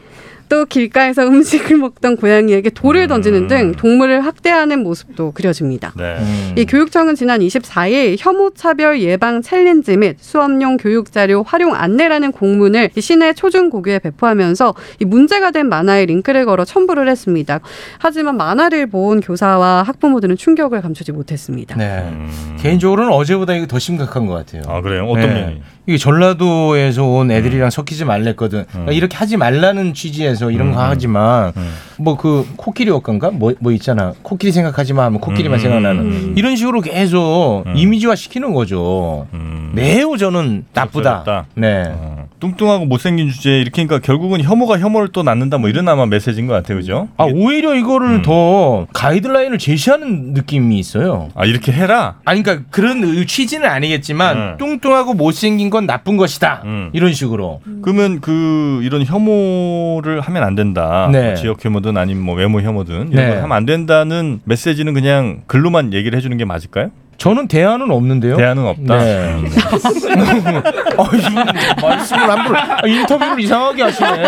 [0.54, 5.94] 또 길가에서 음식을 먹던 고양이에게 돌을 던지는 등 동물을 학대하는 모습도 그려집니다.
[5.98, 6.18] 네.
[6.20, 6.54] 음.
[6.56, 13.34] 이 교육청은 지난 24일 혐오차별 예방 챌린지 및 수업용 교육자료 활용 안내라는 공문을 이 시내
[13.34, 17.60] 초중고교에 배포하면서 이 문제가 된 만화에 링크를 걸어 첨부를 했습니다.
[17.98, 21.76] 하지만 만화를 본 교사와 학부모들은 충격을 감추지 못했습니다.
[21.78, 22.14] 네.
[22.60, 24.62] 개인적으로는 어제보다 이게 더 심각한 것 같아요.
[24.68, 25.08] 아 그래요?
[25.08, 25.42] 어떤 네.
[25.42, 25.62] 면이?
[25.86, 28.66] 이게 전라도에서 온 애들이랑 섞이지 말랬거든.
[28.70, 31.52] 그러니까 이렇게 하지 말라는 취지에서 이런 거 하지만
[31.98, 34.14] 뭐 그 코끼리 옷간가 뭐, 뭐 있잖아.
[34.22, 35.62] 코끼리 생각하지 마 하면 코끼리만 음.
[35.62, 36.34] 생각나는 음.
[36.38, 39.28] 이런 식으로 계속 이미지화 시키는 거죠.
[39.74, 41.46] 매우 저는 나쁘다.
[41.56, 41.84] 네.
[41.88, 46.48] 어, 뚱뚱하고 못생긴 주제 이렇게 그러니까 결국은 혐오가 혐오를 또 낳는다 뭐 이런 아마 메시지인
[46.48, 47.08] 것 같아요, 그죠?
[47.18, 51.30] 아 오히려 이거를 더 가이드라인을 제시하는 느낌이 있어요.
[51.36, 52.16] 아 이렇게 해라.
[52.26, 54.56] 아니 그러니까 그런 의- 취지는 아니겠지만 음.
[54.60, 56.62] 뚱뚱하고 못생긴 건 나쁜 것이다.
[56.94, 57.60] 이런 식으로.
[57.82, 61.10] 그러면 그 이런 혐오를 하면 안 된다.
[61.12, 61.30] 네.
[61.30, 63.28] 뭐 지역 혐오든 아니면 뭐 외모 혐오든 이런 네.
[63.30, 66.92] 걸 하면 안 된다는 메시지는 그냥 글로만 얘기를 해주는 게 맞을까요?
[67.18, 68.38] 저는 대안은 없는데요.
[68.38, 68.98] 대안은 없다.
[68.98, 69.34] 네.
[70.98, 74.24] 어, 이 말씀을 함부로 아, 인터뷰를 이상하게 하시네.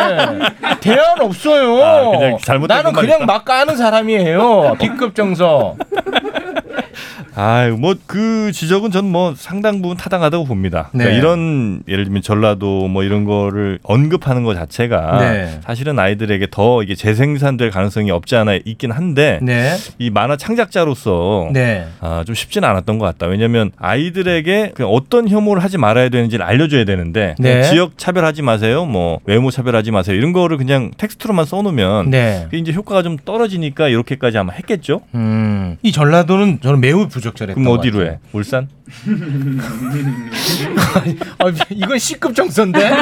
[0.81, 1.84] 대안 없어요.
[1.84, 3.25] 아, 그냥 나는 그냥?
[3.25, 4.75] 막 까는 사람이에요.
[4.79, 5.75] B급 정서.
[7.36, 10.89] 아, 뭐그 지적은 전 뭐 상당 부분 타당하다고 봅니다.
[10.91, 11.17] 그러니까 네.
[11.17, 15.60] 이런 예를 들면 전라도 뭐 이런 거를 언급하는 것 자체가 네.
[15.63, 19.75] 사실은 아이들에게 더 이게 재생산될 가능성이 없지 않아 있긴 한데 네.
[19.99, 21.88] 이 만화 창작자로서 네.
[22.01, 23.27] 아, 좀 쉽지는 않았던 것 같다.
[23.27, 27.62] 왜냐하면 아이들에게 그 어떤 혐오를 하지 말아야 되는지를 알려줘야 되는데 네.
[27.63, 32.47] 지역 차별하지 마세요, 뭐 외모 차별하지 마세요 이런 거를 그냥 텍스트로만 써놓으면 네.
[32.53, 35.01] 이제 효과가 좀 떨어지니까 이렇게까지 아마 했겠죠.
[35.13, 35.77] 음.
[35.84, 38.06] 이 전라도는 저는 매우 부적절했던 그럼 것 어디로.
[38.06, 38.19] 해?
[38.32, 38.69] 울산?
[41.39, 42.80] 아, 이건 C급 정서인데?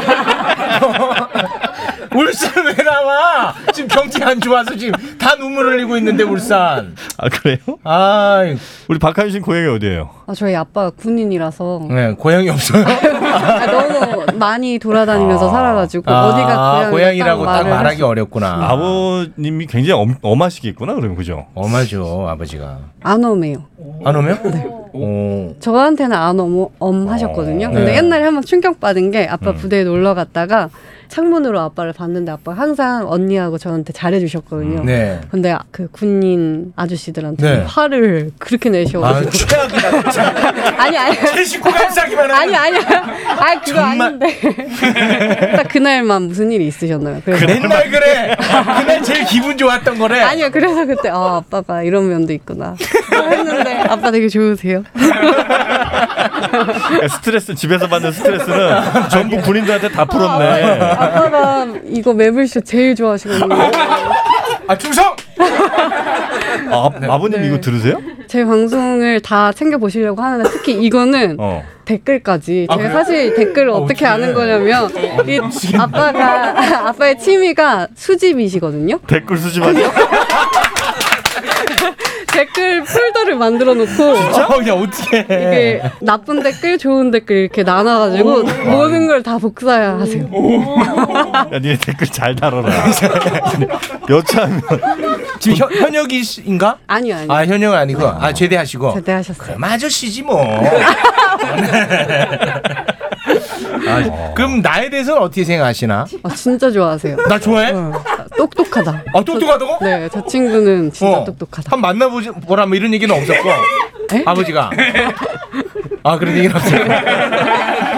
[2.16, 3.54] 울산 왜 나와?
[3.74, 6.96] 지금 경기 안 좋아서 지금 다 눈물 흘리고 있는데 울산.
[7.18, 7.58] 아 그래요?
[7.84, 8.42] 아,
[8.88, 10.10] 우리 박하윤 씨 고향이 어디예요?
[10.28, 12.84] 아, 저희 아빠가 군인이라서 네, 고향이 없어요.
[12.88, 18.58] 아, 너무 많이 돌아다니면서 살아가지고 아, 어디가 고향이라고 딱 말을 말하기 수- 어렵구나.
[18.70, 21.48] 아버님이 굉장히 엄, 엄하시겠구나 그러면 그죠?
[21.56, 22.78] 엄하죠 아버지가.
[23.02, 23.64] 안 오메요.
[24.06, 24.40] 안 오면?
[24.52, 24.83] 네.
[24.94, 25.56] 오.
[25.60, 27.72] 저한테는 안 오모 엄 하셨거든요.
[27.72, 27.98] 근데 네.
[27.98, 29.56] 옛날에 한번 충격 받은 게 아빠 음.
[29.56, 30.70] 부대에 놀러 갔다가
[31.10, 34.84] 창문으로 아빠를 봤는데 아빠가 항상 언니하고 저한테 잘해주셨거든요.
[34.84, 35.22] 네.
[35.30, 37.64] 근데 그 군인 아저씨들한테 네.
[37.68, 39.92] 화를 그렇게 아, 내셔가지고 최악이다.
[40.10, 40.34] 진짜.
[40.82, 42.36] 아니 아니 제 식구 감싸기만 하는.
[42.36, 44.08] 아니 아니 아니 그거 정말.
[44.08, 47.22] 아닌데 딱 그날만 무슨 일이 있으셨나요?
[47.24, 48.36] 그래서 맨날 그래.
[48.40, 50.20] 그날 제일 기분 좋았던 거래.
[50.22, 52.76] 아니요 그래서 그때 아 아빠가 이런 면도 있구나
[53.12, 54.83] 했는데 아빠 되게 좋으세요.
[54.94, 60.80] 그러니까 스트레스 집에서 받는 스트레스는 전부 군인들한테 다 풀었네.
[60.80, 63.72] 아빠가 이거 매블쇼 제일 좋아하시거든요.
[64.68, 65.16] 아 충성.
[66.72, 67.08] 아, 네.
[67.10, 68.00] 아버님 이거 들으세요?
[68.28, 71.64] 제 방송을 다 챙겨 보시려고 하는데 특히 이거는 어.
[71.86, 72.98] 댓글까지 아, 제가 그래요?
[73.04, 74.24] 사실 댓글을 어, 어떻게 어떡해.
[74.24, 74.90] 아는 거냐면
[75.28, 75.40] 이
[75.78, 79.00] 아빠가 아빠의 취미가 수집이시거든요.
[79.08, 79.80] 댓글 수집하죠?
[82.34, 84.48] 댓글 폴더를 만들어 놓고 진짜?
[84.48, 85.20] 어, 야 어떻게?
[85.22, 90.24] 이게 나쁜 댓글, 좋은 댓글 이렇게 나눠가지고 모든 걸 다 복사하세요.
[91.54, 92.68] 야, 니네 댓글 잘 달아라.
[94.10, 94.62] 여차하면
[95.40, 96.78] 지금 현, 현역이인가?
[96.88, 97.32] 아니요, 아니요.
[97.32, 98.94] 아 현역 아니고 아 제대하시고.
[98.96, 99.48] 제대하셨어요.
[99.48, 100.44] 그럼 아저씨지 뭐.
[103.94, 106.06] 아, 그럼 나에 대해서는 어떻게 생각하시나?
[106.24, 107.18] 아, 진짜 좋아하세요.
[107.28, 107.72] 나 좋아해?
[107.74, 107.92] 어,
[108.38, 109.04] 똑똑하다.
[109.14, 109.78] 아 똑똑하다고?
[109.82, 111.24] 네, 저 친구는 진짜 어.
[111.26, 111.70] 똑똑하다.
[111.72, 113.50] 한 만나보지 보라 뭐 이런 얘기는 없었고
[114.26, 114.70] 아버지가
[116.04, 116.86] 아 그런 얘기는 없어요.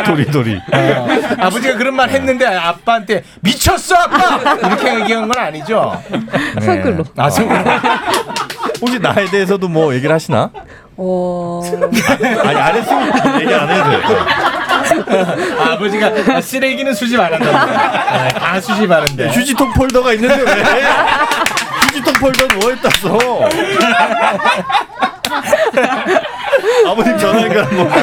[0.06, 0.56] 도리도리.
[0.74, 1.08] 어,
[1.40, 6.02] 아버지가 그런 말 했는데 아빠한테 미쳤어 아빠 이렇게 얘기한 건 아니죠?
[6.60, 6.66] 네.
[6.66, 7.04] 속으로.
[7.18, 7.58] 아 속으로.
[8.82, 10.52] 혹시 나에 대해서도 뭐 얘기를 하시나?
[10.98, 11.62] 어,
[12.44, 13.96] 아니 안 했으면 얘기 안 해도 돼.
[13.98, 14.65] 아,
[15.72, 17.66] 아버지가 아, 쓰레기는 수집 안 한다.
[18.24, 19.30] 네, 다 수집하는데.
[19.30, 20.64] 휴지통 폴더가 있는데 왜?
[21.88, 23.18] 휴지통 폴더는 뭐에 땄어?
[26.88, 27.90] 아버님 전화 연결 한번.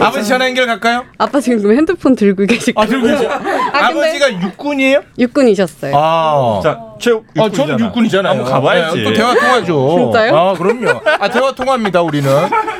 [0.00, 1.04] 아버지 전화 연결 갈까요?
[1.18, 2.88] 아빠 지금 핸드폰 들고 계실 아 거예요?
[3.02, 3.30] 들고 계세요.
[3.32, 5.02] 아, 아, 아버지가 육군이에요?
[5.18, 5.92] 육군이셨어요.
[5.96, 6.60] 아.
[6.62, 8.32] 자, 최욱 아, 저는 육군이잖아요.
[8.32, 8.98] 한번 가봐야지.
[8.98, 9.96] 네, 또 대화 통하죠.
[9.98, 10.36] 진짜요?
[10.36, 11.00] 아, 그럼요.
[11.18, 12.30] 아, 대화 통합니다, 우리는.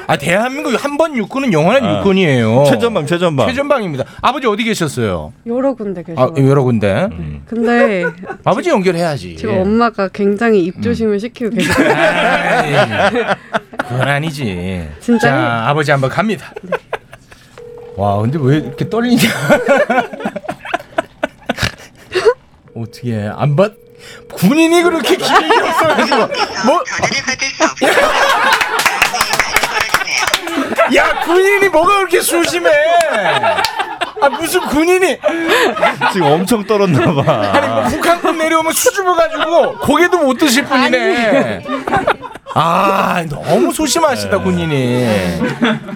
[0.07, 1.99] 아, 대한민국 한 번 육군은 영원한 아.
[1.99, 2.65] 육군이에요.
[2.69, 3.47] 최전방, 최전방.
[3.49, 4.05] 최전방입니다.
[4.21, 5.33] 아버지 어디 계셨어요?
[5.47, 6.21] 여러 군데 계셔.
[6.21, 7.09] 아, 여러 군데.
[7.47, 8.05] 근데
[8.45, 9.37] 아버지 연결해야지.
[9.37, 11.89] 지금 엄마가 굉장히 입조심을 시키고 계세요.
[11.97, 12.75] 아이,
[13.79, 14.89] 그건 아니지.
[15.01, 15.33] 진짜요?
[15.33, 16.53] 자, 아버지 한번 갑니다.
[17.97, 19.23] 와, 근데 왜 이렇게 떨리냐?
[22.77, 23.73] 어떻게 안 받?
[24.33, 26.17] 군인이 그렇게 길게 없어가지고
[26.67, 26.85] 뭐?
[30.95, 32.71] 야 군인이 뭐가 그렇게 소심해?
[34.21, 35.19] 아 무슨 군인이
[36.13, 37.51] 지금 엄청 떨었나 봐.
[37.53, 41.63] 아니 뭐 북한군 내려오면 수줍어 가지고 고개도 못 드실 분이네.
[42.55, 45.05] 아 너무 소심하시다 군인이.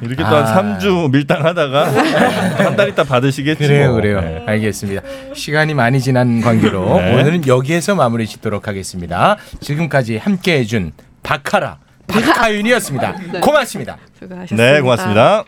[0.03, 0.45] 이렇게 또 아.
[0.45, 1.87] 한 3주 밀당하다가
[2.65, 3.67] 한 달 있다 받으시겠지.
[3.67, 4.01] 그래요, 뭐.
[4.01, 4.21] 그래요.
[4.21, 4.43] 네.
[4.47, 5.03] 알겠습니다.
[5.35, 7.15] 시간이 많이 지난 관계로 네.
[7.21, 9.37] 오늘은 여기에서 마무리 짓도록 하겠습니다.
[9.61, 13.15] 지금까지 함께 해준 박하라, 박하윤이었습니다.
[13.41, 13.97] 고맙습니다.
[14.51, 15.45] 네, 고맙습니다.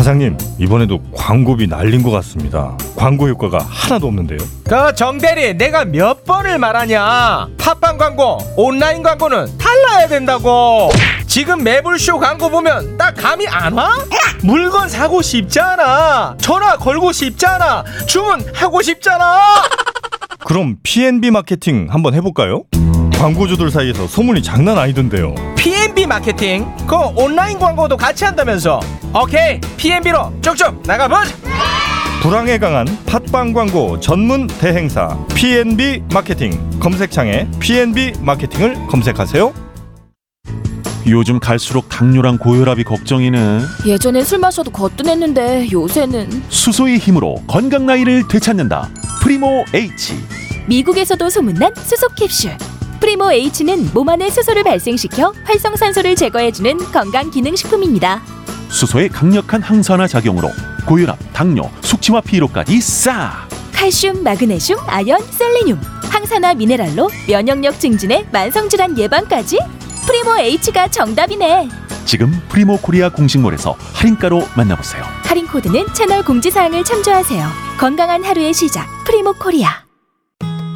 [0.00, 2.74] 사장님, 이번에도 광고비 날린 것 같습니다.
[2.96, 4.38] 광고 효과가 하나도 없는데요.
[4.64, 10.90] 그 정대리 내가 몇 번을 말하냐 팟빵 광고 온라인 광고는 달라야 된다고
[11.26, 13.90] 지금 매불쇼 광고 보면 딱 감이 안 와?
[14.42, 19.38] 물건 사고 싶잖아 전화 걸고 싶잖아 주문 하고 싶잖아
[20.46, 22.62] 그럼 P&B 마케팅 한번 해볼까요?
[23.20, 25.34] 광고주들 사이에서 소문이 장난 아니던데요.
[25.54, 28.80] PNB 마케팅 그 온라인 광고도 같이 한다면서
[29.14, 31.30] 오케이 PNB로 쭉쭉 나가보자
[32.22, 39.52] 불황에 강한 팟빵 광고 전문 대행사 P&B 마케팅 검색창에 P&B 마케팅을 검색하세요.
[41.06, 43.60] 요즘 갈수록 당뇨랑 고혈압이 걱정이네.
[43.84, 48.88] 예전엔 술 마셔도 거뜬했는데 요새는 수소의 힘으로 건강 나이를 되찾는다.
[49.22, 50.14] 프리모 H.
[50.68, 52.79] 미국에서도 소문난 수소 캡슐.
[53.00, 58.22] 프리모 H는 몸 안에 수소를 발생시켜 활성산소를 제거해주는 건강 기능 식품입니다.
[58.68, 60.50] 수소의 강력한 항산화 작용으로
[60.86, 63.48] 고혈압, 당뇨, 숙취와 피로까지 싹.
[63.72, 69.58] 칼슘, 마그네슘, 아연, 셀레늄, 항산화 미네랄로 면역력 증진에 만성 질환 예방까지
[70.06, 71.68] 프리모 H가 정답이네.
[72.04, 75.02] 지금 프리모 코리아 공식몰에서 할인가로 만나보세요.
[75.22, 77.46] 할인 코드는 채널 공지 사항을 참조하세요.
[77.78, 79.89] 건강한 하루의 시작 프리모 코리아.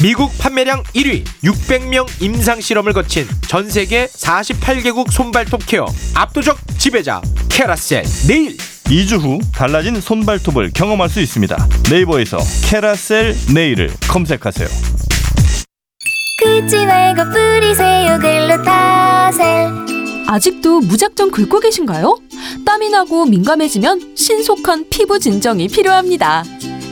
[0.00, 8.04] 미국 판매량 1위 600명 임상 실험을 거친 전 세계 48개국 손발톱 케어 압도적 지배자 캐라셀
[8.28, 11.56] 네일 2주 후 달라진 손발톱을 경험할 수 있습니다
[11.90, 14.68] 네이버에서 캐라셀 네일을 검색하세요
[16.44, 19.88] 긁지 말고 뿌리세요 글루타셀
[20.28, 22.18] 아직도 무작정 긁고 계신가요?
[22.64, 26.44] 땀이 나고 민감해지면 신속한 피부 진정이 필요합니다.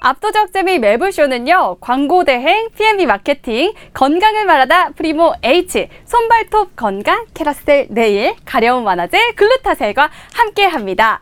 [0.00, 8.36] 압도적 재미 매불쇼는요, 광고 대행, P&B 마케팅, 건강을 말하다 프리모 H, 손발톱 건강, 캐라셀 네일,
[8.44, 11.20] 가려움 완화제, 글루타셀과 함께 합니다.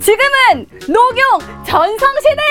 [0.00, 2.42] 지금은 녹용 전성시대!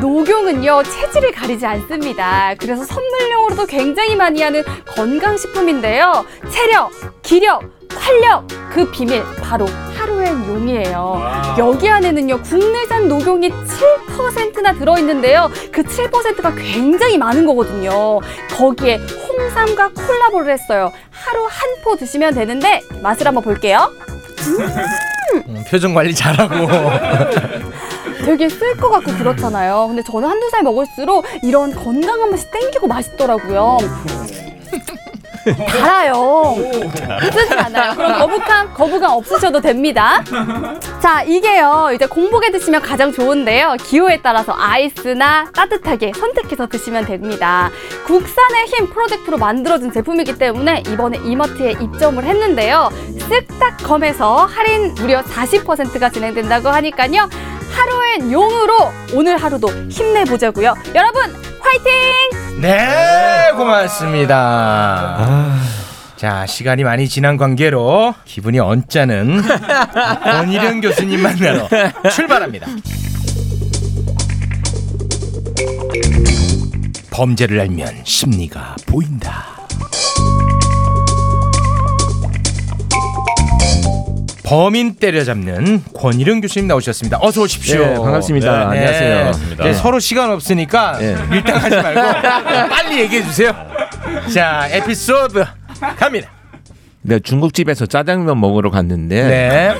[0.00, 2.54] 녹용은요, 체질을 가리지 않습니다.
[2.58, 4.64] 그래서 선물용으로도 굉장히 많이 하는
[4.96, 6.24] 건강식품인데요.
[6.50, 6.90] 체력,
[7.22, 7.62] 기력,
[7.94, 9.66] 활력, 그 비밀, 바로
[10.02, 11.22] 하루엔 용이에요.
[11.58, 15.48] 여기 안에는요, 국내산 녹용이 7%나 들어있는데요.
[15.70, 18.18] 그 7%가 굉장히 많은 거거든요.
[18.56, 20.90] 거기에 홍삼과 콜라보를 했어요.
[21.10, 23.90] 하루 한 포 드시면 되는데, 맛을 한번 볼게요.
[25.48, 26.54] 음, 표정 관리 잘하고
[28.24, 29.86] 되게 쓸 것 같고 그렇잖아요.
[29.88, 33.78] 근데 저는 한두 살 먹을수록 이런 건강한 맛이 땡기고 맛있더라고요.
[35.44, 36.56] 달아요.
[37.32, 37.94] 쓰지 않아요.
[37.94, 40.22] 그럼 거북함, 거부감 없으셔도 됩니다.
[41.00, 41.90] 자, 이게요.
[41.94, 43.76] 이제 공복에 드시면 가장 좋은데요.
[43.82, 47.70] 기호에 따라서 아이스나 따뜻하게 선택해서 드시면 됩니다.
[48.06, 52.90] 국산의 힘 프로젝트로 만들어진 제품이기 때문에 이번에 이마트에 입점을 했는데요.
[53.18, 57.28] 쓱딱검에서 할인 무려 40%가 진행된다고 하니까요.
[57.72, 60.74] 하루엔 용으로 오늘 하루도 힘내보자고요.
[60.94, 61.22] 여러분
[61.60, 62.60] 화이팅!
[62.60, 65.26] 네, 고맙습니다.
[66.16, 69.42] 자, 시간이 많이 지난 관계로 기분이 언짢은
[70.22, 71.68] 권일영 교수님 만나러
[72.10, 72.66] 출발합니다.
[77.10, 79.44] 범죄를 알면 심리가 보인다.
[84.52, 87.16] 범인 때려잡는 권일영 교수님 나오셨습니다.
[87.22, 87.86] 어서 오십시오.
[87.86, 88.68] 네, 반갑습니다.
[88.68, 89.16] 안녕하세요.
[89.16, 89.64] 반갑습니다.
[89.64, 92.00] 네, 서로 시간 없으니까 일단 하지 말고
[92.68, 93.54] 빨리 얘기해 주세요.
[94.34, 95.42] 자, 에피소드
[95.96, 96.28] 갑니다.
[97.00, 99.74] 네, 중국집에서 짜장면 먹으러 갔는데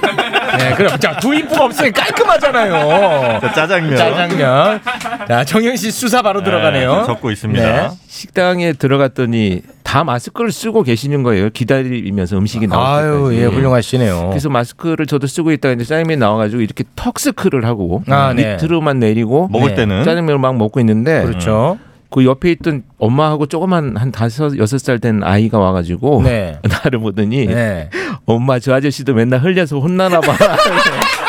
[0.59, 0.68] 네.
[0.70, 3.40] 네, 그럼 자 도입부가 없으니 깔끔하잖아요.
[3.55, 3.96] 짜장면.
[3.96, 4.80] 짜장면.
[5.28, 7.05] 자, 정영 씨 수사 바로 들어가네요.
[7.07, 7.92] 적고 있습니다.
[8.07, 11.50] 식당에 들어갔더니 다 마스크를 쓰고 계시는 거예요.
[11.50, 13.30] 기다리면서 음식이 나올 아유.
[13.34, 14.28] 예, 훌륭하시네요.
[14.30, 18.57] 그래서 마스크를 저도 쓰고 있다가 이제 짜장면이 나와가지고 이렇게 턱스크를 하고 아, 네.
[18.57, 19.74] 밑으로만 내리고 먹을 네.
[19.76, 20.05] 때는?
[20.05, 21.78] 짜장면을 막 먹고 있는데 그렇죠.
[22.12, 26.58] 그 옆에 있던 엄마하고 조그만 한 다섯 여섯 살 된 아이가 와가지고 네.
[26.68, 27.88] 나를 보더니 네.
[28.26, 30.32] 엄마 저 아저씨도 맨날 흘려서 혼나나 봐.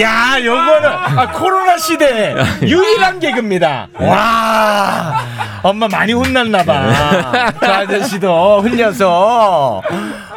[0.00, 3.88] 야, 요거는 아, 코로나 시대 유일한 개그입니다.
[3.98, 5.20] 와,
[5.62, 7.52] 엄마 많이 혼났나 봐.
[7.60, 9.82] 저 아저씨도 흘려서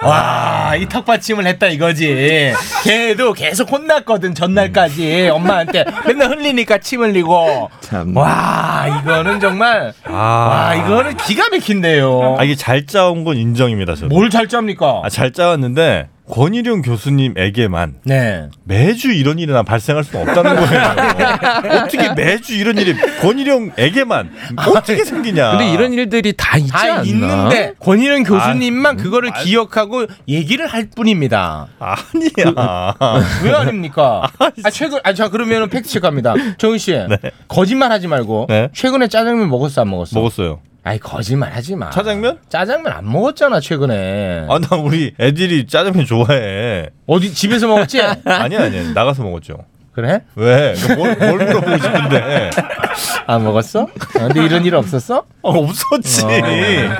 [0.01, 2.53] 와, 이 턱받침을 했다 이거지.
[2.83, 7.69] 걔도 계속 혼났거든 전날까지 엄마한테 맨날 흘리니까 침 흘리고.
[8.15, 12.37] 와, 이거는 정말 와, 이거는 기가 막힌데요.
[12.39, 13.93] 아 이게 잘 짜온 건 인정입니다.
[13.95, 14.07] 저도.
[14.07, 15.01] 뭘잘 짭니까?
[15.03, 18.49] 아, 잘 짜왔는데 권일용 교수님에게만 네.
[18.63, 21.83] 매주 이런 일이 발생할 수는 없다는 거예요.
[21.83, 25.51] 어떻게 매주 이런 일이 권일용에게만 어떻게 생기냐?
[25.51, 27.01] 근데 이런 일들이 다 있지 다 않나?
[27.03, 31.67] 있는데 권일영 교수님만 아, 그거를 기억하고 얘기를 할 뿐입니다.
[31.79, 32.95] 아니야.
[33.43, 34.29] 왜 아닙니까?
[34.39, 36.35] 아, 최근 아자 그러면은 팩트 체크합니다.
[36.57, 36.95] 정희 씨
[37.47, 40.17] 거짓말 하지 말고 최근에 짜장면 먹었어 안 먹었어?
[40.17, 40.59] 먹었어요.
[40.85, 41.89] 아이 거짓말 하지 마.
[41.91, 42.39] 짜장면?
[42.49, 44.47] 짜장면 안 먹었잖아 최근에.
[44.49, 46.89] 아 나 우리 애들이 짜장면 좋아해.
[47.07, 48.01] 어디 집에서 먹었지?
[48.25, 49.65] 아니 아니 나가서 먹었죠.
[49.93, 50.21] 그래?
[50.35, 50.73] 왜?
[50.97, 52.49] 뭘, 뭘 물어보고 싶은데?
[53.27, 53.81] 안 먹었어?
[54.15, 55.23] 아, 근데 이런 일 없었어?
[55.43, 56.25] 없었지.
[56.25, 56.29] 어,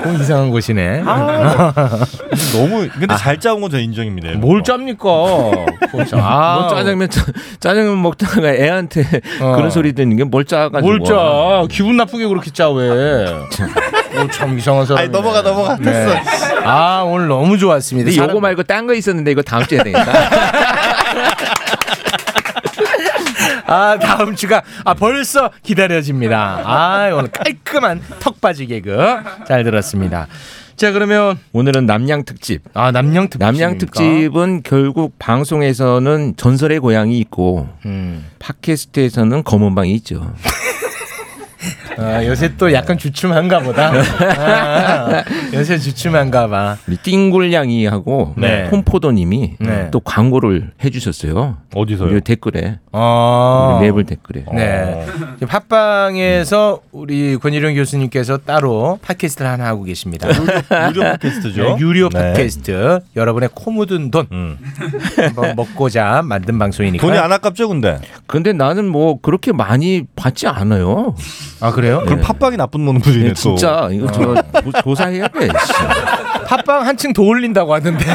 [0.04, 1.02] 꼭 이상한 곳이네.
[1.04, 1.72] 아.
[2.52, 4.38] 너무 근데 잘 짜온 건저 인정입니다.
[4.38, 4.62] 뭘 거.
[4.64, 5.08] 짭니까?
[6.22, 7.24] 아, 뭐 짜장면 짜-
[7.58, 9.04] 짜장면 먹다가 애한테
[9.40, 9.56] 어.
[9.56, 11.66] 그런 소리 듣는 게 뭘 짜가지고 뭘 짜?
[11.68, 13.26] 기분 나쁘게 그렇게 짜 왜?
[14.14, 15.02] 어, 참 이상한 사람.
[15.02, 15.76] 아니, 넘어가, 넘어가.
[15.76, 16.14] 됐어.
[16.64, 18.04] 아 오늘 너무 좋았습니다.
[18.06, 20.12] 근데 사람- 요거 말고 딴 거 있었는데 이거 다음 주에 되겠다.
[23.66, 26.62] 아 다음 주가 아 벌써 기다려집니다.
[26.64, 28.98] 아 오늘 깔끔한 턱받이 개그
[29.46, 30.26] 잘 들었습니다.
[30.76, 32.62] 자 그러면 오늘은 남양 특집.
[32.74, 33.38] 아 남양 특집.
[33.40, 38.26] 남양 특집은 결국 방송에서는 전설의 고향이 있고 음.
[38.38, 40.32] 팟캐스트에서는 검은 방이 있죠.
[41.98, 43.92] 아, 요새 또 약간 주춤한가 보다.
[43.92, 46.76] 아, 요새 주춤한가 봐.
[46.86, 48.66] 우리 띵굴냥이하고 네.
[48.68, 49.88] 홈포도님이 네.
[49.90, 51.58] 또 광고를 해주셨어요.
[51.74, 52.10] 어디서요?
[52.10, 53.78] 우리 댓글에 어.
[53.78, 54.44] 우리 매블 댓글에.
[54.52, 55.06] 네.
[55.34, 60.28] 지금 팟빵에서 우리 권일영 교수님께서 따로 팟캐스트를 하나 하고 계십니다.
[60.90, 61.62] 유료 팟캐스트죠.
[61.62, 62.32] 네, 유료 네.
[62.32, 63.00] 팟캐스트.
[63.16, 64.26] 여러분의 코 묻은 돈
[65.16, 67.06] 한번 먹고자 만든 방송이니까.
[67.06, 67.98] 돈이 안 아깝죠, 근데?
[68.26, 71.14] 근데 나는 뭐 그렇게 많이 받지 않아요.
[71.60, 72.02] 아 그래 요?
[72.04, 73.34] 그럼 팟빵이 나쁜 놈들이네 네, 또.
[73.34, 75.48] 진짜 이거 저 조- 조사해야 돼.
[76.46, 78.04] 팟빵 한층 더 올린다고 하던데.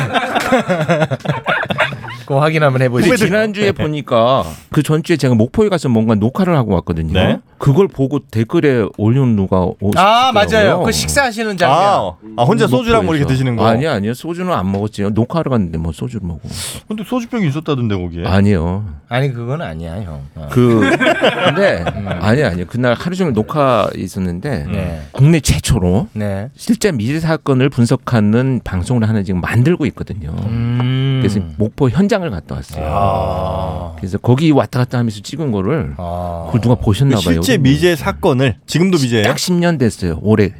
[2.21, 3.09] 그거 확인 한번 해보시죠.
[3.09, 7.13] 근데 지난주에 보니까 그 전주에 제가 목포에 가서 뭔가 녹화를 하고 왔거든요.
[7.13, 7.39] 네.
[7.59, 10.81] 그걸 보고 댓글에 올려놓은 누가 오- 아 맞아요.
[10.83, 11.77] 그 식사하시는 장면.
[11.77, 13.31] 아, 아, 혼자 소주랑 뭐 이렇게.
[13.33, 13.67] 드시는 거?
[13.67, 14.13] 아니요, 아니요.
[14.13, 15.03] 소주는 안 먹었지.
[15.11, 16.47] 녹화하러 갔는데 뭐 소주를 먹고.
[16.87, 18.25] 근데 소주병이 있었다던데 거기에.
[18.25, 18.85] 아니요.
[19.09, 20.21] 아니 그건 아니야 형.
[20.35, 20.47] 어.
[20.51, 20.79] 그
[21.45, 21.83] 근데
[22.21, 25.01] 아니 아니 그날 하루 종일 녹화 있었는데 네.
[25.11, 26.49] 국내 최초로 네.
[26.55, 30.33] 실제 미제 사건을 분석하는 방송을 하나 지금 만들고 있거든요.
[30.45, 31.19] 음.
[31.21, 33.95] 그래서 목포 현장을 갔다 왔어요.
[33.97, 37.41] 그래서 거기 왔다 갔다 하면서 찍은 거를 그걸 누가 보셨나 봐요.
[37.49, 39.23] 실제 미제 사건을 지금도 미제예요?
[39.25, 40.19] 딱 10년 됐어요.
[40.21, 40.51] 올해.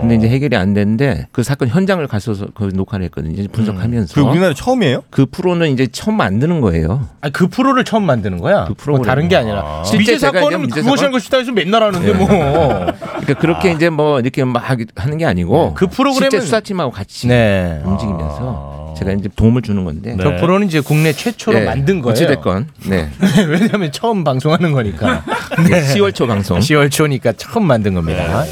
[0.00, 3.32] 근데 이제 해결이 안 됐는데 그 사건 현장을 가서 그 녹화를 했거든요.
[3.32, 4.14] 이제 분석하면서.
[4.14, 5.04] 그 우리나라 처음이에요?
[5.08, 7.08] 그 프로는 이제 처음 만드는 거예요.
[7.22, 8.66] 아, 그 프로를 처음 만드는 거야?
[8.66, 8.98] 그 프로그램.
[8.98, 9.82] 뭐 다른 게 아니라.
[9.84, 12.26] 실제 미제 사건은 미제 그것이 사건- 한 것이다 해서 맨날 하는데 뭐.
[12.28, 17.80] 그러니까 그렇게 이제 뭐 이렇게 막 하는 게 아니고 그 프로그램은- 실제 수사팀하고 같이 네.
[17.84, 20.16] 움직이면서 제가 이제 도움을 주는 건데.
[20.16, 21.64] 그 프로는 이제 국내 최초로 네.
[21.64, 22.12] 만든 거예요.
[22.12, 23.08] 어찌됐건 네.
[23.48, 25.24] 왜냐하면 처음 방송하는 거니까.
[25.68, 25.94] 네.
[25.94, 26.58] 10월 초 방송.
[26.58, 28.44] 10월 초니까 처음 만든 겁니다.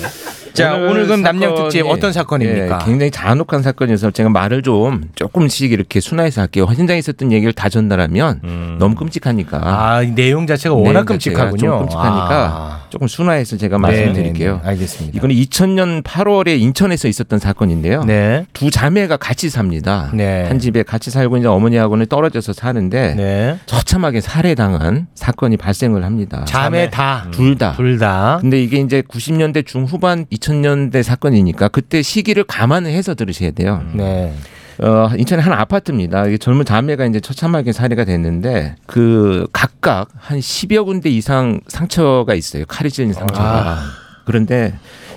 [0.53, 2.79] 자, 오늘 그럼 남양 특집 어떤 사건입니까?
[2.81, 6.67] 예, 굉장히 잔혹한 사건이어서 제가 말을 좀 조금씩 이렇게 순화해서 할게요.
[6.67, 9.61] 현장에 있었던 얘기를 다 전달하면 너무 끔찍하니까.
[9.63, 11.57] 아, 이 내용 자체가 워낙 내용 끔찍하군요.
[11.59, 12.83] 좀 끔찍하니까 아.
[12.91, 13.99] 조금 순화해서 제가 네네네.
[14.05, 14.61] 말씀드릴게요.
[14.65, 15.17] 알겠습니다.
[15.17, 18.05] 이거는 2000년 8월에 인천에서 있었던 사건인데요.
[18.05, 18.45] 네.
[18.53, 20.11] 두 자매가 같이 삽니다.
[20.13, 20.45] 네.
[20.47, 23.59] 한 집에 같이 살고 이제 어머니하고는 떨어져서 사는데 네.
[23.67, 26.45] 처참하게 살해당한 사건이 발생을 합니다.
[26.47, 27.27] 자매 다.
[27.31, 27.73] 둘 다.
[27.77, 28.39] 둘 다.
[28.41, 33.83] 근데 이게 이제 90년대 중후반 2000년대 사건이니까 그때 시기를 감안을 해서 들으셔야 돼요.
[33.95, 34.35] 네.
[34.81, 36.27] 어, 인천의 한 아파트입니다.
[36.27, 42.65] 이게 젊은 자매가 이제 처참하게 살해가 됐는데 그 각각 한 10여 군데 이상 상처가 있어요.
[42.67, 43.79] 칼이 찔린 상처가.
[44.25, 44.75] 그런데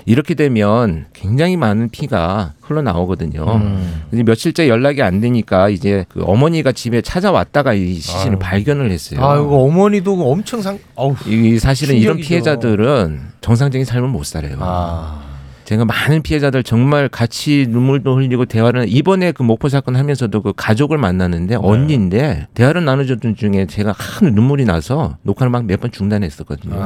[0.08, 3.44] 이렇게 되면 굉장히 많은 피가 흘러나오거든요.
[3.44, 4.02] 음.
[4.24, 8.38] 며칠째 연락이 안 되니까 이제 그 어머니가 집에 찾아왔다가 이 시신을 아유.
[8.38, 9.20] 발견을 했어요.
[9.24, 10.78] 아이고 어머니도 엄청 상.
[10.94, 11.16] 어우.
[11.26, 12.28] 이 사실은 이런 충격이죠.
[12.28, 14.56] 피해자들은 정상적인 삶을 못 살아요.
[14.60, 15.22] 아.
[15.64, 20.96] 제가 많은 피해자들 정말 같이 눈물도 흘리고 대화를 이번에 그 목포 사건 하면서도 그 가족을
[20.98, 26.76] 만났는데 언니인데 대화를 나눠줬던 중에 제가 한 눈물이 나서 녹화를 막 몇 번 중단했었거든요.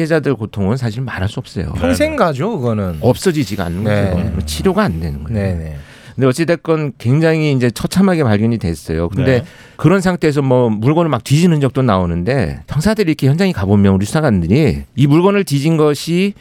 [0.00, 1.72] 피해자들 고통은 사실 말할 수 없어요.
[1.74, 2.98] 평생 가죠, 그거는.
[3.00, 4.10] 없어지지가 않는 네.
[4.32, 4.46] 거죠.
[4.46, 5.38] 치료가 안 되는 거예요.
[5.38, 5.76] 네네.
[6.14, 9.08] 근데 어찌됐건 굉장히 이제 처참하게 발견이 됐어요.
[9.10, 9.44] 근데 네.
[9.76, 15.06] 그런 상태에서 뭐 물건을 막 뒤지는 적도 나오는데 형사들이 이렇게 현장에 가보면 우리 수사관들이 이
[15.06, 16.34] 물건을 뒤진 것이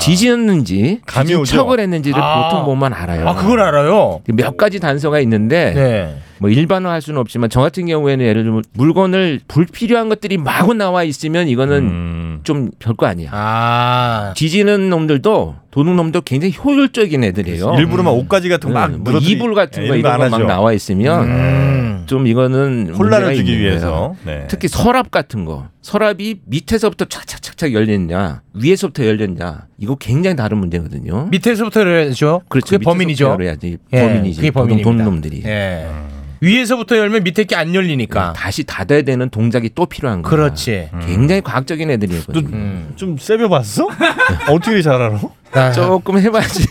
[0.00, 1.56] 뒤지었는지 감이 뒤진 오죠.
[1.56, 2.48] 척을 했는지를 아.
[2.48, 3.28] 보통 보면 알아요.
[3.28, 4.20] 아, 그걸 알아요?
[4.26, 6.16] 몇 가지 단서가 있는데 네.
[6.40, 11.48] 뭐 일반화할 수는 없지만 저 같은 경우에는 예를 들면 물건을 불필요한 것들이 마구 나와 있으면
[11.48, 13.28] 이거는 좀 별거 아니야.
[13.32, 14.32] 아.
[14.36, 17.74] 뒤지는 놈들도 도둑 놈도 굉장히 효율적인 애들이에요.
[17.78, 20.46] 일부러 막 옷가지 같은 거막 뭐 이불 같은 거 예, 이런 안거 막.
[20.46, 22.02] 나와 있으면 음.
[22.06, 23.58] 좀 이거는 혼란을 주기.
[23.58, 24.14] 위해서.
[24.24, 24.46] 네.
[24.48, 31.28] 특히 서랍 같은 거 서랍이 밑에서부터 착착착착 열렸냐 위에서부터 열렸냐 이거 굉장히 다른 문제거든요.
[31.30, 32.40] 밑에서부터 열죠.
[32.48, 32.76] 그렇죠.
[32.78, 33.26] 그게 범인이죠.
[33.26, 34.36] 열어야지 예, 범인이지.
[34.40, 34.90] 그게 범인입니다.
[34.90, 35.42] 도둑 놈들이.
[35.44, 35.86] 예.
[36.40, 38.32] 위에서부터 열면 밑에 게 안 열리니까.
[38.34, 40.30] 다시 닫아야 되는 동작이 또 필요한 거야.
[40.30, 40.88] 그렇지.
[41.06, 42.48] 굉장히 과학적인 애들이거든요.
[42.56, 42.92] 음.
[42.96, 43.86] 좀 세벼 봤어?
[44.48, 45.20] 어떻게 잘 알아?
[45.52, 46.66] 아, 조금 해봐야지.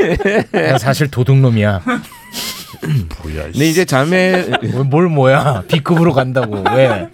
[0.52, 1.82] 나 사실 도둑놈이야.
[3.24, 3.44] 뭐야?
[3.52, 4.46] 근데 이제 자매
[4.90, 5.64] 뭘 뭐야?
[5.68, 7.08] B급으로 간다고 왜?